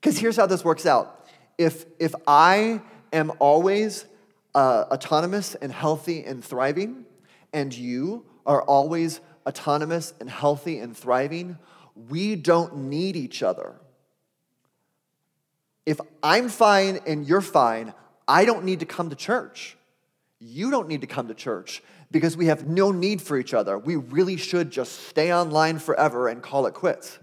Because 0.00 0.18
here's 0.18 0.36
how 0.36 0.46
this 0.46 0.62
works 0.62 0.84
out 0.84 1.25
if, 1.58 1.84
if 1.98 2.14
I 2.26 2.82
am 3.12 3.32
always 3.38 4.04
uh, 4.54 4.84
autonomous 4.90 5.54
and 5.54 5.72
healthy 5.72 6.24
and 6.24 6.44
thriving, 6.44 7.04
and 7.52 7.74
you 7.74 8.24
are 8.44 8.62
always 8.62 9.20
autonomous 9.46 10.14
and 10.20 10.28
healthy 10.28 10.78
and 10.78 10.96
thriving, 10.96 11.58
we 12.08 12.36
don't 12.36 12.76
need 12.76 13.16
each 13.16 13.42
other. 13.42 13.74
If 15.86 16.00
I'm 16.22 16.48
fine 16.48 17.00
and 17.06 17.26
you're 17.26 17.40
fine, 17.40 17.94
I 18.26 18.44
don't 18.44 18.64
need 18.64 18.80
to 18.80 18.86
come 18.86 19.10
to 19.10 19.16
church. 19.16 19.76
You 20.38 20.70
don't 20.70 20.88
need 20.88 21.00
to 21.00 21.06
come 21.06 21.28
to 21.28 21.34
church 21.34 21.82
because 22.10 22.36
we 22.36 22.46
have 22.46 22.66
no 22.66 22.90
need 22.90 23.22
for 23.22 23.38
each 23.38 23.54
other. 23.54 23.78
We 23.78 23.96
really 23.96 24.36
should 24.36 24.70
just 24.70 25.08
stay 25.08 25.32
online 25.32 25.78
forever 25.78 26.28
and 26.28 26.42
call 26.42 26.66
it 26.66 26.74
quits. 26.74 27.18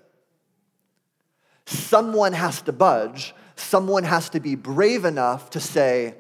Someone 1.66 2.34
has 2.34 2.62
to 2.64 2.72
budge, 2.72 3.36
someone 3.64 4.04
has 4.04 4.30
to 4.30 4.40
be 4.40 4.56
brave 4.56 5.06
enough 5.06 5.50
to 5.52 5.60
say, 5.60 6.16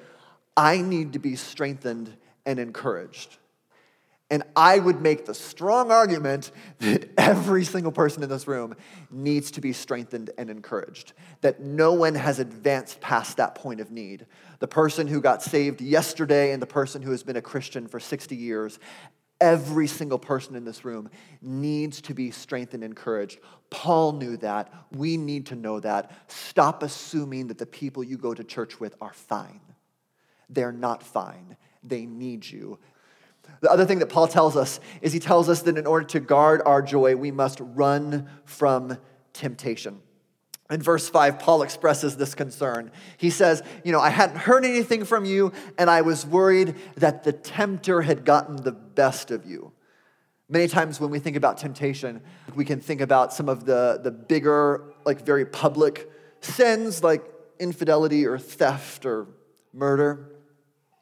I 0.56 0.78
need 0.78 1.14
to 1.14 1.20
be 1.20 1.36
strengthened 1.36 2.16
and 2.46 2.60
encouraged. 2.60 3.38
And 4.30 4.42
I 4.56 4.80
would 4.80 5.00
make 5.00 5.26
the 5.26 5.36
strong 5.36 5.92
argument 5.92 6.50
that 6.80 7.12
every 7.20 7.64
single 7.66 7.92
person 7.92 8.24
in 8.24 8.30
this 8.30 8.48
room 8.48 8.76
needs 9.12 9.52
to 9.52 9.62
be 9.62 9.74
strengthened 9.74 10.32
and 10.40 10.50
encouraged, 10.50 11.14
that 11.42 11.60
no 11.60 11.94
one 11.94 12.16
has 12.16 12.40
advanced 12.40 13.00
past 13.00 13.38
that 13.38 13.54
point 13.54 13.80
of 13.80 13.92
need. 13.92 14.26
The 14.58 14.68
person 14.68 15.06
who 15.08 15.22
got 15.22 15.44
saved 15.44 15.82
yesterday 15.82 16.52
and 16.52 16.62
the 16.62 16.68
person 16.68 17.04
who 17.04 17.12
has 17.12 17.22
been 17.22 17.36
a 17.36 17.44
Christian 17.44 17.88
for 17.88 18.00
60 18.00 18.36
years, 18.36 18.80
every 19.44 19.88
single 19.88 20.18
person 20.18 20.56
in 20.56 20.64
this 20.64 20.86
room 20.86 21.10
needs 21.42 22.00
to 22.00 22.14
be 22.14 22.32
strengthened 22.32 22.82
and 22.82 22.92
encouraged. 22.92 23.40
Paul 23.70 24.14
knew 24.14 24.38
that. 24.38 24.74
We 24.94 25.18
need 25.18 25.48
to 25.48 25.56
know 25.56 25.82
that. 25.82 26.12
Stop 26.28 26.82
assuming 26.82 27.48
that 27.48 27.58
the 27.58 27.66
people 27.66 28.06
you 28.06 28.18
go 28.18 28.34
to 28.34 28.44
church 28.44 28.80
with 28.80 28.96
are 29.02 29.12
fine. 29.12 29.60
They're 30.50 30.72
not 30.72 31.04
fine. 31.04 31.58
They 31.84 32.06
need 32.06 32.50
you. 32.50 32.80
The 33.60 33.70
other 33.70 33.86
thing 33.86 34.00
that 34.00 34.08
Paul 34.08 34.30
tells 34.30 34.56
us 34.56 34.80
is 35.02 35.12
he 35.12 35.20
tells 35.20 35.50
us 35.50 35.64
that 35.64 35.78
in 35.78 35.86
order 35.86 36.06
to 36.08 36.22
guard 36.22 36.62
our 36.66 36.82
joy, 36.82 37.18
we 37.18 37.30
must 37.30 37.60
run 37.60 38.30
from 38.46 38.98
temptation. 39.34 40.00
In 40.72 40.82
verse 40.82 41.10
5, 41.10 41.40
Paul 41.40 41.62
expresses 41.62 42.16
this 42.16 42.34
concern. 42.34 42.92
He 43.18 43.30
says, 43.30 43.62
You 43.84 43.92
know, 43.92 44.00
I 44.00 44.10
hadn't 44.10 44.38
heard 44.38 44.66
anything 44.66 45.06
from 45.06 45.26
you, 45.26 45.52
and 45.78 45.90
I 45.90 46.02
was 46.02 46.26
worried 46.26 46.76
that 46.96 47.24
the 47.24 47.34
tempter 47.34 48.02
had 48.02 48.26
gotten 48.26 48.56
the 48.56 48.72
best 48.72 49.30
of 49.30 49.46
you. 49.46 49.72
Many 50.50 50.68
times 50.68 51.00
when 51.00 51.10
we 51.10 51.20
think 51.20 51.36
about 51.36 51.58
temptation, 51.58 52.22
we 52.56 52.66
can 52.66 52.80
think 52.80 53.02
about 53.02 53.34
some 53.34 53.50
of 53.50 53.66
the, 53.66 54.00
the 54.04 54.12
bigger, 54.12 54.94
like 55.06 55.26
very 55.26 55.46
public 55.46 56.10
sins, 56.42 57.04
like 57.04 57.24
infidelity 57.60 58.26
or 58.26 58.38
theft 58.38 59.06
or 59.06 59.28
murder 59.74 60.34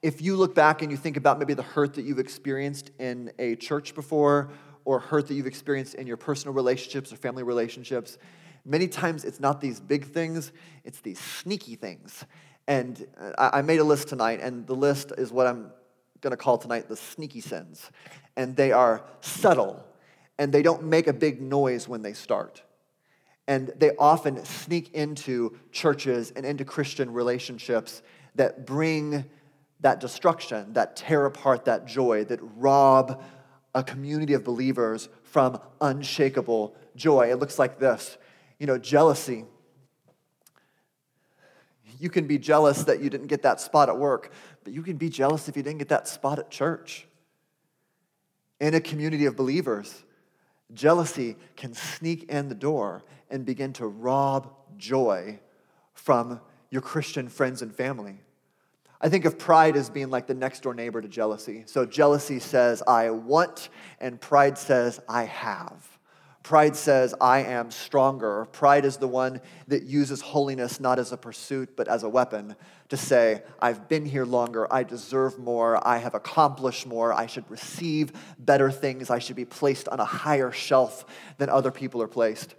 if 0.01 0.21
you 0.21 0.35
look 0.35 0.55
back 0.55 0.81
and 0.81 0.91
you 0.91 0.97
think 0.97 1.17
about 1.17 1.37
maybe 1.37 1.53
the 1.53 1.61
hurt 1.61 1.93
that 1.93 2.03
you've 2.03 2.19
experienced 2.19 2.91
in 2.99 3.31
a 3.37 3.55
church 3.55 3.93
before, 3.93 4.49
or 4.83 4.99
hurt 4.99 5.27
that 5.27 5.35
you've 5.35 5.47
experienced 5.47 5.93
in 5.95 6.07
your 6.07 6.17
personal 6.17 6.55
relationships 6.55 7.13
or 7.13 7.15
family 7.15 7.43
relationships, 7.43 8.17
many 8.65 8.87
times 8.87 9.23
it's 9.25 9.39
not 9.39 9.61
these 9.61 9.79
big 9.79 10.05
things, 10.05 10.51
it's 10.83 11.01
these 11.01 11.19
sneaky 11.19 11.75
things. 11.75 12.25
And 12.67 13.05
uh, 13.19 13.49
I 13.53 13.61
made 13.61 13.79
a 13.79 13.83
list 13.83 14.07
tonight, 14.07 14.39
and 14.41 14.65
the 14.67 14.75
list 14.75 15.11
is 15.17 15.31
what 15.31 15.47
I'm 15.47 15.71
going 16.21 16.31
to 16.31 16.37
call 16.37 16.57
tonight 16.57 16.87
the 16.87 16.95
sneaky 16.95 17.41
sins. 17.41 17.89
And 18.37 18.55
they 18.55 18.71
are 18.71 19.03
subtle, 19.21 19.85
and 20.37 20.53
they 20.53 20.61
don't 20.61 20.83
make 20.83 21.07
a 21.07 21.13
big 21.13 21.41
noise 21.41 21.87
when 21.87 22.01
they 22.01 22.13
start. 22.13 22.61
And 23.47 23.73
they 23.77 23.91
often 23.97 24.45
sneak 24.45 24.93
into 24.93 25.57
churches 25.71 26.31
and 26.35 26.45
into 26.45 26.63
Christian 26.63 27.11
relationships 27.11 28.01
that 28.35 28.65
bring 28.65 29.25
that 29.81 29.99
destruction, 29.99 30.73
that 30.73 30.95
tear 30.95 31.25
apart 31.25 31.65
that 31.65 31.87
joy, 31.87 32.23
that 32.25 32.39
rob 32.55 33.21
a 33.73 33.83
community 33.83 34.33
of 34.33 34.43
believers 34.43 35.09
from 35.23 35.59
unshakable 35.79 36.75
joy. 36.95 37.31
It 37.31 37.39
looks 37.39 37.57
like 37.57 37.79
this 37.79 38.17
you 38.61 38.67
know, 38.67 38.77
jealousy. 38.77 39.43
You 41.99 42.11
can 42.11 42.27
be 42.27 42.37
jealous 42.37 42.83
that 42.83 43.01
you 43.01 43.09
didn't 43.09 43.25
get 43.25 43.41
that 43.41 43.59
spot 43.59 43.89
at 43.89 43.97
work, 43.97 44.31
but 44.63 44.71
you 44.71 44.83
can 44.83 44.97
be 44.97 45.09
jealous 45.09 45.49
if 45.49 45.57
you 45.57 45.63
didn't 45.63 45.79
get 45.79 45.89
that 45.89 46.07
spot 46.07 46.37
at 46.37 46.51
church. 46.51 47.07
In 48.59 48.75
a 48.75 48.79
community 48.79 49.25
of 49.25 49.35
believers, 49.35 50.03
jealousy 50.75 51.37
can 51.55 51.73
sneak 51.73 52.29
in 52.29 52.49
the 52.49 52.55
door 52.55 53.01
and 53.31 53.47
begin 53.47 53.73
to 53.73 53.87
rob 53.87 54.53
joy 54.77 55.39
from 55.95 56.39
your 56.69 56.83
Christian 56.83 57.29
friends 57.29 57.63
and 57.63 57.75
family. 57.75 58.19
I 59.01 59.09
think 59.09 59.25
of 59.25 59.39
pride 59.39 59.75
as 59.75 59.89
being 59.89 60.11
like 60.11 60.27
the 60.27 60.35
next 60.35 60.61
door 60.61 60.75
neighbor 60.75 61.01
to 61.01 61.07
jealousy. 61.07 61.63
So 61.65 61.83
jealousy 61.83 62.37
says, 62.37 62.83
I 62.87 63.09
want, 63.09 63.69
and 63.99 64.21
pride 64.21 64.55
says, 64.59 64.99
I 65.09 65.23
have. 65.23 65.90
Pride 66.43 66.75
says, 66.75 67.13
I 67.21 67.43
am 67.43 67.69
stronger. 67.69 68.45
Pride 68.51 68.83
is 68.83 68.97
the 68.97 69.07
one 69.07 69.41
that 69.67 69.83
uses 69.83 70.21
holiness 70.21 70.79
not 70.79 70.97
as 70.97 71.11
a 71.11 71.17
pursuit, 71.17 71.75
but 71.75 71.87
as 71.87 72.01
a 72.01 72.09
weapon 72.09 72.55
to 72.89 72.97
say, 72.97 73.43
I've 73.61 73.87
been 73.87 74.05
here 74.05 74.25
longer. 74.25 74.71
I 74.73 74.83
deserve 74.83 75.37
more. 75.37 75.87
I 75.87 75.99
have 75.99 76.15
accomplished 76.15 76.87
more. 76.87 77.13
I 77.13 77.27
should 77.27 77.49
receive 77.49 78.11
better 78.39 78.71
things. 78.71 79.11
I 79.11 79.19
should 79.19 79.35
be 79.35 79.45
placed 79.45 79.87
on 79.87 79.99
a 79.99 80.05
higher 80.05 80.51
shelf 80.51 81.05
than 81.37 81.49
other 81.49 81.71
people 81.71 82.01
are 82.01 82.07
placed. 82.07 82.55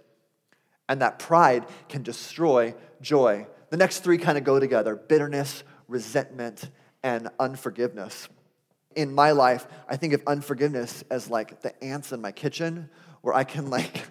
And 0.87 1.01
that 1.01 1.19
pride 1.19 1.65
can 1.89 2.03
destroy 2.03 2.75
joy. 3.01 3.47
The 3.69 3.77
next 3.77 3.99
three 3.99 4.17
kind 4.17 4.37
of 4.37 4.45
go 4.45 4.59
together 4.59 4.95
bitterness, 4.95 5.63
resentment, 5.87 6.69
and 7.03 7.29
unforgiveness. 7.37 8.29
In 8.95 9.13
my 9.13 9.31
life, 9.31 9.67
I 9.89 9.97
think 9.97 10.13
of 10.13 10.21
unforgiveness 10.25 11.03
as 11.09 11.29
like 11.29 11.61
the 11.61 11.83
ants 11.83 12.13
in 12.13 12.21
my 12.21 12.31
kitchen 12.31 12.89
where 13.23 13.33
I 13.33 13.43
can 13.43 13.71
like 13.71 14.05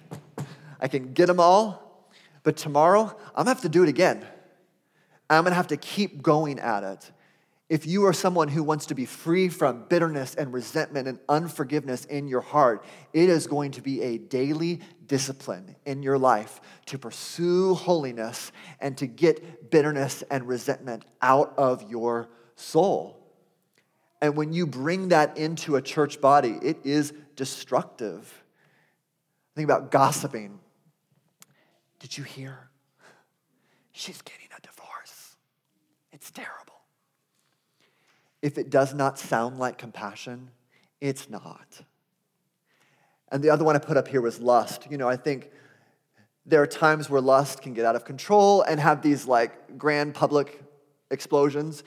I 0.80 0.88
can 0.88 1.12
get 1.12 1.26
them 1.26 1.38
all, 1.38 2.08
but 2.42 2.56
tomorrow 2.56 3.04
I'm 3.04 3.44
gonna 3.44 3.50
have 3.50 3.60
to 3.60 3.68
do 3.68 3.84
it 3.84 3.88
again. 3.88 4.26
I'm 5.30 5.44
gonna 5.44 5.54
have 5.54 5.68
to 5.68 5.76
keep 5.76 6.22
going 6.22 6.58
at 6.58 6.82
it. 6.82 7.12
If 7.68 7.86
you 7.86 8.04
are 8.06 8.12
someone 8.12 8.48
who 8.48 8.62
wants 8.62 8.86
to 8.86 8.94
be 8.94 9.06
free 9.06 9.48
from 9.48 9.84
bitterness 9.88 10.34
and 10.34 10.52
resentment 10.52 11.08
and 11.08 11.18
unforgiveness 11.28 12.04
in 12.04 12.26
your 12.26 12.40
heart, 12.40 12.84
it 13.12 13.30
is 13.30 13.46
going 13.46 13.70
to 13.72 13.80
be 13.80 14.02
a 14.02 14.18
daily 14.18 14.80
discipline 15.06 15.76
in 15.86 16.02
your 16.02 16.18
life 16.18 16.60
to 16.86 16.98
pursue 16.98 17.74
holiness 17.74 18.52
and 18.80 18.98
to 18.98 19.06
get 19.06 19.70
bitterness 19.70 20.22
and 20.30 20.46
resentment 20.48 21.04
out 21.22 21.54
of 21.56 21.90
your 21.90 22.28
soul. 22.56 23.22
And 24.20 24.36
when 24.36 24.52
you 24.52 24.66
bring 24.66 25.08
that 25.08 25.38
into 25.38 25.76
a 25.76 25.82
church 25.82 26.20
body, 26.20 26.58
it 26.62 26.78
is 26.84 27.14
destructive. 27.36 28.41
Think 29.54 29.64
about 29.64 29.90
gossiping. 29.90 30.58
Did 31.98 32.16
you 32.16 32.24
hear? 32.24 32.70
She's 33.92 34.22
getting 34.22 34.48
a 34.56 34.60
divorce. 34.60 35.36
It's 36.12 36.30
terrible. 36.30 36.80
If 38.40 38.58
it 38.58 38.70
does 38.70 38.94
not 38.94 39.18
sound 39.18 39.58
like 39.58 39.78
compassion, 39.78 40.50
it's 41.00 41.28
not. 41.28 41.82
And 43.30 43.42
the 43.42 43.50
other 43.50 43.64
one 43.64 43.76
I 43.76 43.78
put 43.78 43.96
up 43.96 44.08
here 44.08 44.20
was 44.20 44.40
lust. 44.40 44.86
You 44.90 44.98
know, 44.98 45.08
I 45.08 45.16
think 45.16 45.50
there 46.44 46.60
are 46.60 46.66
times 46.66 47.08
where 47.08 47.20
lust 47.20 47.62
can 47.62 47.72
get 47.72 47.84
out 47.84 47.94
of 47.94 48.04
control 48.04 48.62
and 48.62 48.80
have 48.80 49.00
these 49.00 49.26
like 49.26 49.78
grand 49.78 50.14
public 50.14 50.60
explosions, 51.10 51.84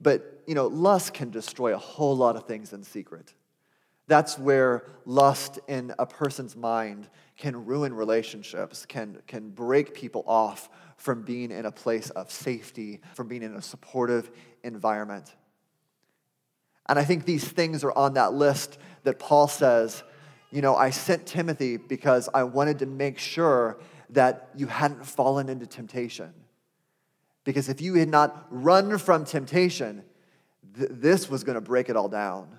but 0.00 0.42
you 0.46 0.54
know, 0.54 0.66
lust 0.66 1.14
can 1.14 1.30
destroy 1.30 1.74
a 1.74 1.78
whole 1.78 2.16
lot 2.16 2.36
of 2.36 2.46
things 2.46 2.72
in 2.72 2.82
secret. 2.82 3.32
That's 4.06 4.38
where 4.38 4.84
lust 5.06 5.58
in 5.66 5.94
a 5.98 6.06
person's 6.06 6.56
mind 6.56 7.08
can 7.36 7.64
ruin 7.64 7.94
relationships, 7.94 8.86
can, 8.86 9.18
can 9.26 9.50
break 9.50 9.94
people 9.94 10.24
off 10.26 10.68
from 10.96 11.22
being 11.22 11.50
in 11.50 11.66
a 11.66 11.72
place 11.72 12.10
of 12.10 12.30
safety, 12.30 13.00
from 13.14 13.28
being 13.28 13.42
in 13.42 13.54
a 13.54 13.62
supportive 13.62 14.30
environment. 14.62 15.34
And 16.86 16.98
I 16.98 17.04
think 17.04 17.24
these 17.24 17.44
things 17.44 17.82
are 17.82 17.96
on 17.96 18.14
that 18.14 18.34
list 18.34 18.78
that 19.04 19.18
Paul 19.18 19.48
says, 19.48 20.02
you 20.50 20.62
know, 20.62 20.76
I 20.76 20.90
sent 20.90 21.26
Timothy 21.26 21.78
because 21.78 22.28
I 22.32 22.44
wanted 22.44 22.78
to 22.80 22.86
make 22.86 23.18
sure 23.18 23.78
that 24.10 24.50
you 24.54 24.66
hadn't 24.66 25.04
fallen 25.04 25.48
into 25.48 25.66
temptation. 25.66 26.32
Because 27.42 27.68
if 27.68 27.80
you 27.80 27.94
had 27.94 28.08
not 28.08 28.46
run 28.50 28.96
from 28.98 29.24
temptation, 29.24 30.04
th- 30.76 30.90
this 30.92 31.28
was 31.28 31.42
going 31.42 31.56
to 31.56 31.60
break 31.60 31.88
it 31.88 31.96
all 31.96 32.08
down. 32.08 32.58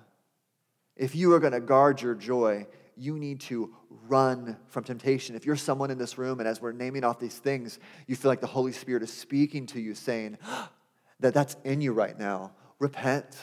If 0.96 1.14
you 1.14 1.32
are 1.34 1.40
going 1.40 1.52
to 1.52 1.60
guard 1.60 2.00
your 2.00 2.14
joy, 2.14 2.66
you 2.96 3.18
need 3.18 3.40
to 3.40 3.74
run 4.08 4.56
from 4.68 4.84
temptation. 4.84 5.36
If 5.36 5.44
you're 5.44 5.56
someone 5.56 5.90
in 5.90 5.98
this 5.98 6.16
room 6.16 6.40
and 6.40 6.48
as 6.48 6.60
we're 6.60 6.72
naming 6.72 7.04
off 7.04 7.18
these 7.18 7.38
things, 7.38 7.78
you 8.06 8.16
feel 8.16 8.30
like 8.30 8.40
the 8.40 8.46
Holy 8.46 8.72
Spirit 8.72 9.02
is 9.02 9.12
speaking 9.12 9.66
to 9.66 9.80
you, 9.80 9.94
saying 9.94 10.38
that 11.20 11.34
that's 11.34 11.56
in 11.64 11.80
you 11.80 11.92
right 11.92 12.18
now, 12.18 12.52
repent. 12.78 13.36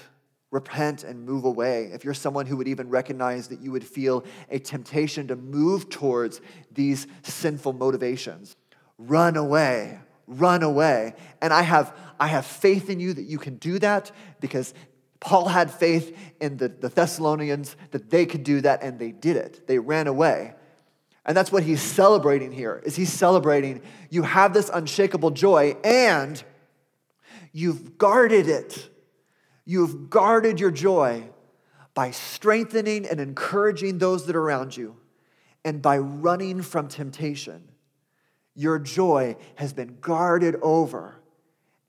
Repent 0.49 1.03
and 1.03 1.25
move 1.25 1.45
away. 1.45 1.89
If 1.93 2.03
you're 2.03 2.13
someone 2.13 2.45
who 2.45 2.57
would 2.57 2.67
even 2.67 2.89
recognize 2.89 3.47
that 3.47 3.59
you 3.59 3.71
would 3.71 3.83
feel 3.83 4.23
a 4.49 4.59
temptation 4.59 5.27
to 5.29 5.35
move 5.35 5.89
towards 5.89 6.41
these 6.71 7.07
sinful 7.23 7.73
motivations, 7.73 8.55
run 8.97 9.35
away 9.35 9.99
run 10.27 10.63
away 10.63 11.13
and 11.41 11.51
i 11.51 11.61
have 11.61 11.93
i 12.19 12.27
have 12.27 12.45
faith 12.45 12.89
in 12.89 12.99
you 12.99 13.13
that 13.13 13.23
you 13.23 13.37
can 13.37 13.57
do 13.57 13.77
that 13.77 14.09
because 14.39 14.73
Paul 15.23 15.47
had 15.47 15.71
faith 15.71 16.15
in 16.41 16.57
the, 16.57 16.67
the 16.67 16.89
Thessalonians 16.89 17.77
that 17.91 18.09
they 18.09 18.25
could 18.25 18.43
do 18.43 18.59
that, 18.59 18.83
and 18.83 18.99
they 18.99 19.11
did 19.11 19.37
it. 19.37 19.65
They 19.67 19.79
ran 19.79 20.07
away. 20.07 20.53
And 21.25 21.35
that's 21.37 21.49
what 21.49 21.63
he's 21.63 21.81
celebrating 21.81 22.51
here, 22.51 22.81
is 22.85 22.97
he's 22.97 23.11
celebrating 23.11 23.81
you 24.09 24.23
have 24.23 24.53
this 24.53 24.69
unshakable 24.73 25.31
joy 25.31 25.77
and 25.81 26.43
you've 27.53 27.97
guarded 27.97 28.49
it. 28.49 28.89
You've 29.63 30.09
guarded 30.09 30.59
your 30.59 30.71
joy 30.71 31.23
by 31.93 32.11
strengthening 32.11 33.07
and 33.07 33.21
encouraging 33.21 33.99
those 33.99 34.25
that 34.25 34.35
are 34.35 34.41
around 34.41 34.75
you 34.75 34.97
and 35.63 35.81
by 35.81 35.99
running 35.99 36.61
from 36.61 36.89
temptation. 36.89 37.63
Your 38.55 38.77
joy 38.77 39.37
has 39.55 39.71
been 39.71 39.97
guarded 40.01 40.57
over, 40.61 41.15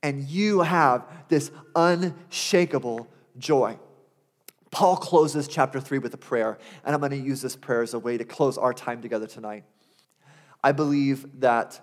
and 0.05 0.23
you 0.23 0.61
have 0.61 1.05
this 1.29 1.51
unshakable 1.75 3.09
joy. 3.38 3.79
Paul 4.70 4.97
closes 4.97 5.47
chapter 5.47 5.81
3 5.81 5.99
with 5.99 6.14
a 6.14 6.18
prayer, 6.18 6.59
and 6.85 6.94
I'm 6.94 7.01
going 7.01 7.12
to 7.12 7.16
use 7.16 7.40
this 7.40 7.55
prayer 7.55 7.83
as 7.83 7.94
a 7.94 7.99
way 7.99 8.18
to 8.18 8.25
close 8.25 8.59
our 8.59 8.75
time 8.75 9.01
together 9.01 9.27
tonight. 9.27 9.64
I 10.64 10.73
believe 10.73 11.40
that 11.40 11.81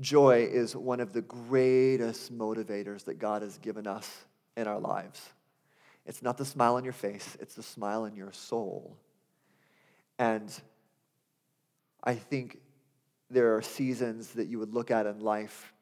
joy 0.00 0.48
is 0.50 0.74
one 0.74 1.00
of 1.00 1.12
the 1.12 1.22
greatest 1.22 2.36
motivators 2.36 3.04
that 3.04 3.18
God 3.18 3.42
has 3.42 3.58
given 3.58 3.86
us 3.86 4.24
in 4.56 4.66
our 4.66 4.80
lives. 4.80 5.28
It's 6.06 6.22
not 6.22 6.36
the 6.36 6.44
smile 6.44 6.74
on 6.74 6.84
your 6.84 6.92
face, 6.92 7.36
it's 7.40 7.54
the 7.54 7.62
smile 7.62 8.06
in 8.06 8.16
your 8.16 8.32
soul. 8.32 8.96
And 10.18 10.52
I 12.02 12.14
think 12.14 12.58
there 13.30 13.54
are 13.54 13.62
seasons 13.62 14.32
that 14.32 14.48
you 14.48 14.58
would 14.58 14.74
look 14.74 14.90
at 14.90 15.06
in 15.06 15.20
life, 15.20 15.72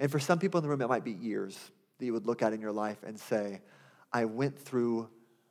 and 0.00 0.10
for 0.10 0.18
some 0.18 0.38
people 0.38 0.58
in 0.58 0.62
the 0.62 0.68
room, 0.68 0.80
it 0.80 0.88
might 0.88 1.04
be 1.04 1.12
years 1.12 1.56
that 1.98 2.06
you 2.06 2.12
would 2.12 2.26
look 2.26 2.42
at 2.42 2.52
in 2.52 2.60
your 2.60 2.72
life 2.72 2.98
and 3.06 3.20
say, 3.20 3.60
I 4.12 4.24
went 4.24 4.58
through 4.58 5.08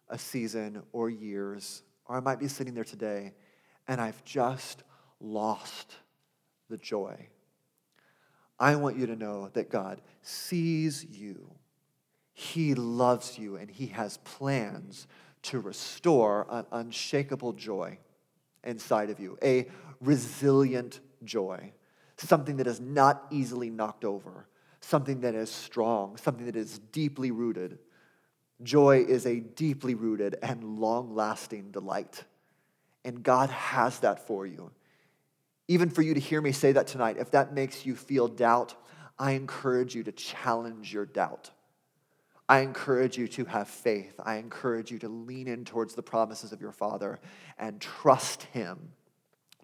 a 0.10 0.18
season 0.18 0.84
or 0.92 1.10
years, 1.10 1.84
or 2.06 2.18
I 2.18 2.20
might 2.20 2.40
be 2.40 2.48
sitting 2.48 2.74
there 2.74 2.84
today, 2.84 3.34
and 3.88 4.02
I've 4.02 4.24
just 4.26 4.84
lost 5.20 5.96
the 6.70 6.78
joy. 6.78 7.28
I 8.60 8.76
want 8.76 8.98
you 8.98 9.06
to 9.08 9.16
know 9.16 9.50
that 9.54 9.70
God 9.70 10.02
sees 10.22 11.06
you, 11.06 11.52
He 12.34 12.76
loves 12.76 13.38
you, 13.38 13.56
and 13.56 13.70
He 13.70 13.88
has 13.88 14.18
plans 14.18 15.08
to 15.44 15.60
restore 15.60 16.46
an 16.50 16.66
unshakable 16.72 17.54
joy 17.54 17.98
inside 18.64 19.10
of 19.10 19.20
you, 19.20 19.38
a 19.42 19.68
resilient 20.02 21.00
joy, 21.24 21.72
something 22.18 22.58
that 22.58 22.68
is 22.68 22.82
not 22.82 23.26
easily 23.32 23.70
knocked 23.70 24.04
over, 24.04 24.48
something 24.82 25.22
that 25.22 25.36
is 25.36 25.50
strong, 25.50 26.18
something 26.18 26.46
that 26.46 26.56
is 26.56 26.80
deeply 26.92 27.32
rooted. 27.32 27.80
Joy 28.62 29.06
is 29.08 29.26
a 29.26 29.40
deeply 29.40 29.96
rooted 29.96 30.38
and 30.42 30.80
long 30.80 31.16
lasting 31.16 31.72
delight. 31.72 32.24
And 33.06 33.24
God 33.24 33.50
has 33.50 34.00
that 34.00 34.28
for 34.28 34.46
you. 34.46 34.72
Even 35.68 35.90
for 35.90 36.02
you 36.02 36.14
to 36.14 36.20
hear 36.20 36.42
me 36.42 36.52
say 36.52 36.72
that 36.74 36.88
tonight, 36.88 37.18
if 37.18 37.32
that 37.32 37.54
makes 37.54 37.86
you 37.86 37.96
feel 37.96 38.28
doubt, 38.28 38.76
I 39.18 39.32
encourage 39.32 39.96
you 39.96 40.04
to 40.04 40.12
challenge 40.12 40.94
your 40.94 41.06
doubt. 41.06 41.52
I 42.48 42.60
encourage 42.60 43.18
you 43.18 43.28
to 43.30 43.46
have 43.46 43.68
faith. 43.68 44.20
I 44.24 44.38
encourage 44.38 44.92
you 44.92 45.00
to 45.00 45.10
lean 45.10 45.48
in 45.48 45.66
towards 45.66 45.94
the 45.94 46.02
promises 46.02 46.52
of 46.52 46.62
your 46.62 46.72
Father 46.72 47.20
and 47.58 47.80
trust 47.80 48.44
Him 48.44 48.94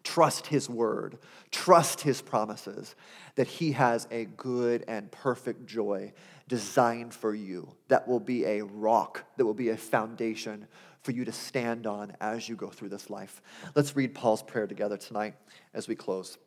Trust 0.05 0.45
His 0.47 0.69
word, 0.69 1.17
trust 1.51 2.01
His 2.01 2.21
promises, 2.21 2.95
that 3.33 3.47
He 3.47 3.71
has 3.73 4.07
a 4.11 4.25
good 4.25 4.85
and 4.87 5.11
perfect 5.11 5.65
joy 5.65 6.13
designed 6.47 7.13
for 7.13 7.33
you 7.33 7.73
that 7.87 8.07
will 8.07 8.19
be 8.19 8.45
a 8.45 8.61
rock, 8.63 9.25
that 9.37 9.45
will 9.45 9.53
be 9.53 9.69
a 9.69 9.77
foundation 9.77 10.67
for 11.01 11.11
you 11.11 11.25
to 11.25 11.31
stand 11.31 11.87
on 11.87 12.15
as 12.19 12.47
you 12.49 12.55
go 12.55 12.69
through 12.69 12.89
this 12.89 13.09
life. 13.09 13.41
Let's 13.75 13.95
read 13.95 14.13
Paul's 14.13 14.43
prayer 14.43 14.67
together 14.67 14.97
tonight 14.97 15.35
as 15.73 15.87
we 15.87 15.95
close. 15.95 16.37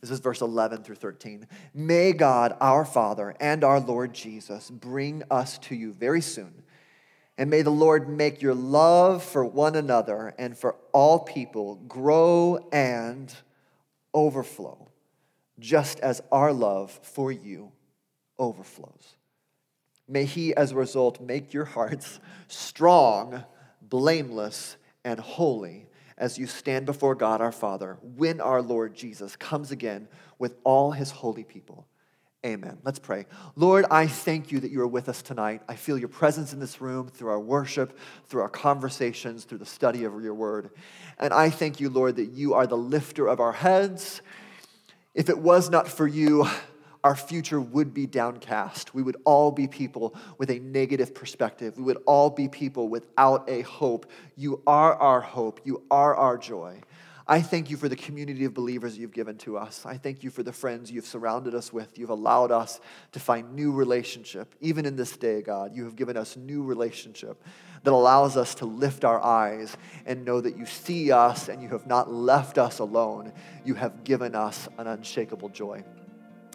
This 0.00 0.10
is 0.10 0.20
verse 0.20 0.40
11 0.40 0.84
through 0.84 0.96
13. 0.96 1.46
May 1.74 2.12
God, 2.12 2.56
our 2.60 2.84
Father, 2.84 3.34
and 3.40 3.64
our 3.64 3.80
Lord 3.80 4.14
Jesus 4.14 4.70
bring 4.70 5.22
us 5.30 5.58
to 5.58 5.74
you 5.74 5.92
very 5.92 6.20
soon 6.20 6.62
and 7.38 7.48
may 7.48 7.62
the 7.62 7.70
Lord 7.70 8.08
make 8.08 8.42
your 8.42 8.54
love 8.54 9.22
for 9.22 9.44
one 9.44 9.76
another 9.76 10.34
and 10.38 10.58
for 10.58 10.74
all 10.92 11.20
people 11.20 11.76
grow 11.76 12.58
and 12.72 13.32
overflow, 14.12 14.88
just 15.60 16.00
as 16.00 16.20
our 16.32 16.52
love 16.52 16.90
for 17.02 17.30
you 17.30 17.70
overflows. 18.38 19.16
May 20.08 20.24
He, 20.24 20.54
as 20.54 20.72
a 20.72 20.76
result, 20.76 21.20
make 21.20 21.52
your 21.52 21.66
hearts 21.66 22.20
strong, 22.48 23.44
blameless, 23.82 24.76
and 25.04 25.20
holy 25.20 25.86
as 26.16 26.38
you 26.38 26.46
stand 26.46 26.86
before 26.86 27.14
God 27.14 27.40
our 27.40 27.52
Father 27.52 27.98
when 28.16 28.40
our 28.40 28.60
Lord 28.62 28.94
Jesus 28.94 29.36
comes 29.36 29.70
again 29.70 30.08
with 30.38 30.56
all 30.64 30.92
His 30.92 31.10
holy 31.10 31.44
people. 31.44 31.86
Amen. 32.46 32.78
Let's 32.84 33.00
pray. 33.00 33.26
Lord, 33.56 33.84
I 33.90 34.06
thank 34.06 34.52
you 34.52 34.60
that 34.60 34.70
you 34.70 34.80
are 34.80 34.86
with 34.86 35.08
us 35.08 35.22
tonight. 35.22 35.60
I 35.68 35.74
feel 35.74 35.98
your 35.98 36.08
presence 36.08 36.52
in 36.52 36.60
this 36.60 36.80
room 36.80 37.08
through 37.08 37.30
our 37.30 37.40
worship, 37.40 37.98
through 38.26 38.42
our 38.42 38.48
conversations, 38.48 39.44
through 39.44 39.58
the 39.58 39.66
study 39.66 40.04
of 40.04 40.22
your 40.22 40.34
word. 40.34 40.70
And 41.18 41.32
I 41.32 41.50
thank 41.50 41.80
you, 41.80 41.90
Lord, 41.90 42.14
that 42.16 42.30
you 42.30 42.54
are 42.54 42.66
the 42.66 42.76
lifter 42.76 43.26
of 43.26 43.40
our 43.40 43.52
heads. 43.52 44.22
If 45.14 45.28
it 45.28 45.38
was 45.38 45.68
not 45.68 45.88
for 45.88 46.06
you, 46.06 46.46
our 47.04 47.14
future 47.14 47.60
would 47.60 47.94
be 47.94 48.06
downcast. 48.06 48.94
We 48.94 49.02
would 49.02 49.16
all 49.24 49.50
be 49.50 49.68
people 49.68 50.14
with 50.36 50.50
a 50.50 50.58
negative 50.58 51.14
perspective. 51.14 51.76
We 51.76 51.84
would 51.84 52.02
all 52.06 52.30
be 52.30 52.48
people 52.48 52.88
without 52.88 53.48
a 53.48 53.62
hope. 53.62 54.06
You 54.36 54.62
are 54.66 54.94
our 54.94 55.20
hope. 55.20 55.60
You 55.64 55.82
are 55.90 56.14
our 56.14 56.36
joy. 56.36 56.80
I 57.30 57.42
thank 57.42 57.68
you 57.68 57.76
for 57.76 57.90
the 57.90 57.96
community 57.96 58.46
of 58.46 58.54
believers 58.54 58.96
you've 58.96 59.12
given 59.12 59.36
to 59.38 59.58
us. 59.58 59.84
I 59.84 59.98
thank 59.98 60.24
you 60.24 60.30
for 60.30 60.42
the 60.42 60.52
friends 60.52 60.90
you've 60.90 61.06
surrounded 61.06 61.54
us 61.54 61.70
with. 61.70 61.98
You've 61.98 62.08
allowed 62.08 62.50
us 62.50 62.80
to 63.12 63.20
find 63.20 63.54
new 63.54 63.70
relationship. 63.70 64.54
Even 64.62 64.86
in 64.86 64.96
this 64.96 65.14
day, 65.14 65.42
God, 65.42 65.76
you 65.76 65.84
have 65.84 65.94
given 65.94 66.16
us 66.16 66.38
new 66.38 66.62
relationship 66.62 67.42
that 67.82 67.92
allows 67.92 68.38
us 68.38 68.54
to 68.56 68.64
lift 68.64 69.04
our 69.04 69.22
eyes 69.22 69.76
and 70.06 70.24
know 70.24 70.40
that 70.40 70.56
you 70.56 70.64
see 70.64 71.12
us 71.12 71.50
and 71.50 71.62
you 71.62 71.68
have 71.68 71.86
not 71.86 72.10
left 72.10 72.56
us 72.56 72.78
alone. 72.78 73.32
You 73.62 73.74
have 73.74 74.04
given 74.04 74.34
us 74.34 74.66
an 74.78 74.86
unshakable 74.86 75.50
joy. 75.50 75.84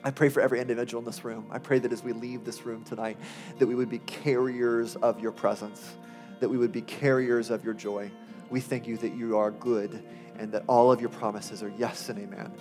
I 0.03 0.11
pray 0.11 0.29
for 0.29 0.41
every 0.41 0.59
individual 0.59 0.99
in 0.99 1.05
this 1.05 1.23
room. 1.23 1.45
I 1.49 1.59
pray 1.59 1.79
that 1.79 1.93
as 1.93 2.03
we 2.03 2.11
leave 2.11 2.43
this 2.43 2.65
room 2.65 2.83
tonight, 2.83 3.17
that 3.57 3.67
we 3.67 3.73
would 3.73 3.89
be 3.89 3.99
carriers 3.99 4.97
of 4.97 5.19
your 5.19 5.31
presence, 5.31 5.93
that 6.39 6.49
we 6.49 6.57
would 6.57 6.73
be 6.73 6.81
carriers 6.81 7.49
of 7.49 7.63
your 7.63 7.73
joy. 7.73 8.11
We 8.49 8.59
thank 8.59 8.85
you 8.85 8.97
that 8.97 9.15
you 9.15 9.37
are 9.37 9.51
good 9.51 10.03
and 10.37 10.51
that 10.51 10.63
all 10.67 10.91
of 10.91 10.99
your 10.99 11.09
promises 11.09 11.63
are 11.63 11.71
yes 11.77 12.09
and 12.09 12.19
amen. 12.19 12.51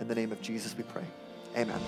In 0.00 0.08
the 0.08 0.14
name 0.14 0.32
of 0.32 0.42
Jesus, 0.42 0.76
we 0.76 0.84
pray. 0.84 1.04
Amen. 1.56 1.80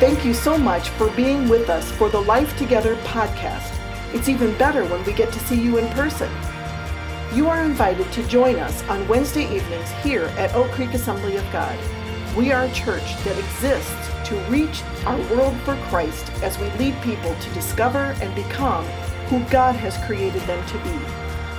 Thank 0.00 0.24
you 0.24 0.32
so 0.32 0.56
much 0.56 0.88
for 0.90 1.10
being 1.10 1.48
with 1.48 1.68
us 1.68 1.90
for 1.92 2.08
the 2.08 2.20
Life 2.20 2.56
Together 2.56 2.96
podcast. 2.96 3.72
It's 4.14 4.28
even 4.28 4.56
better 4.56 4.84
when 4.86 5.04
we 5.04 5.12
get 5.12 5.32
to 5.32 5.38
see 5.40 5.60
you 5.60 5.78
in 5.78 5.88
person. 5.92 6.30
You 7.34 7.48
are 7.48 7.64
invited 7.64 8.10
to 8.12 8.26
join 8.28 8.56
us 8.56 8.82
on 8.84 9.06
Wednesday 9.08 9.44
evenings 9.54 9.90
here 10.02 10.24
at 10.38 10.54
Oak 10.54 10.70
Creek 10.70 10.94
Assembly 10.94 11.36
of 11.36 11.44
God. 11.52 11.78
We 12.36 12.50
are 12.50 12.64
a 12.64 12.72
church 12.72 13.16
that 13.22 13.38
exists 13.38 14.28
to 14.28 14.34
reach 14.50 14.82
our 15.06 15.16
world 15.30 15.56
for 15.60 15.76
Christ 15.88 16.32
as 16.42 16.58
we 16.58 16.68
lead 16.70 17.00
people 17.00 17.32
to 17.32 17.50
discover 17.50 18.16
and 18.20 18.34
become 18.34 18.84
who 19.28 19.38
God 19.50 19.76
has 19.76 19.96
created 20.04 20.42
them 20.42 20.66
to 20.66 20.78
be. 20.78 20.98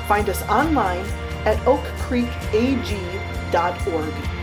Find 0.06 0.28
us 0.28 0.42
online 0.50 1.06
at 1.46 1.56
oakcreekag.org. 1.60 4.35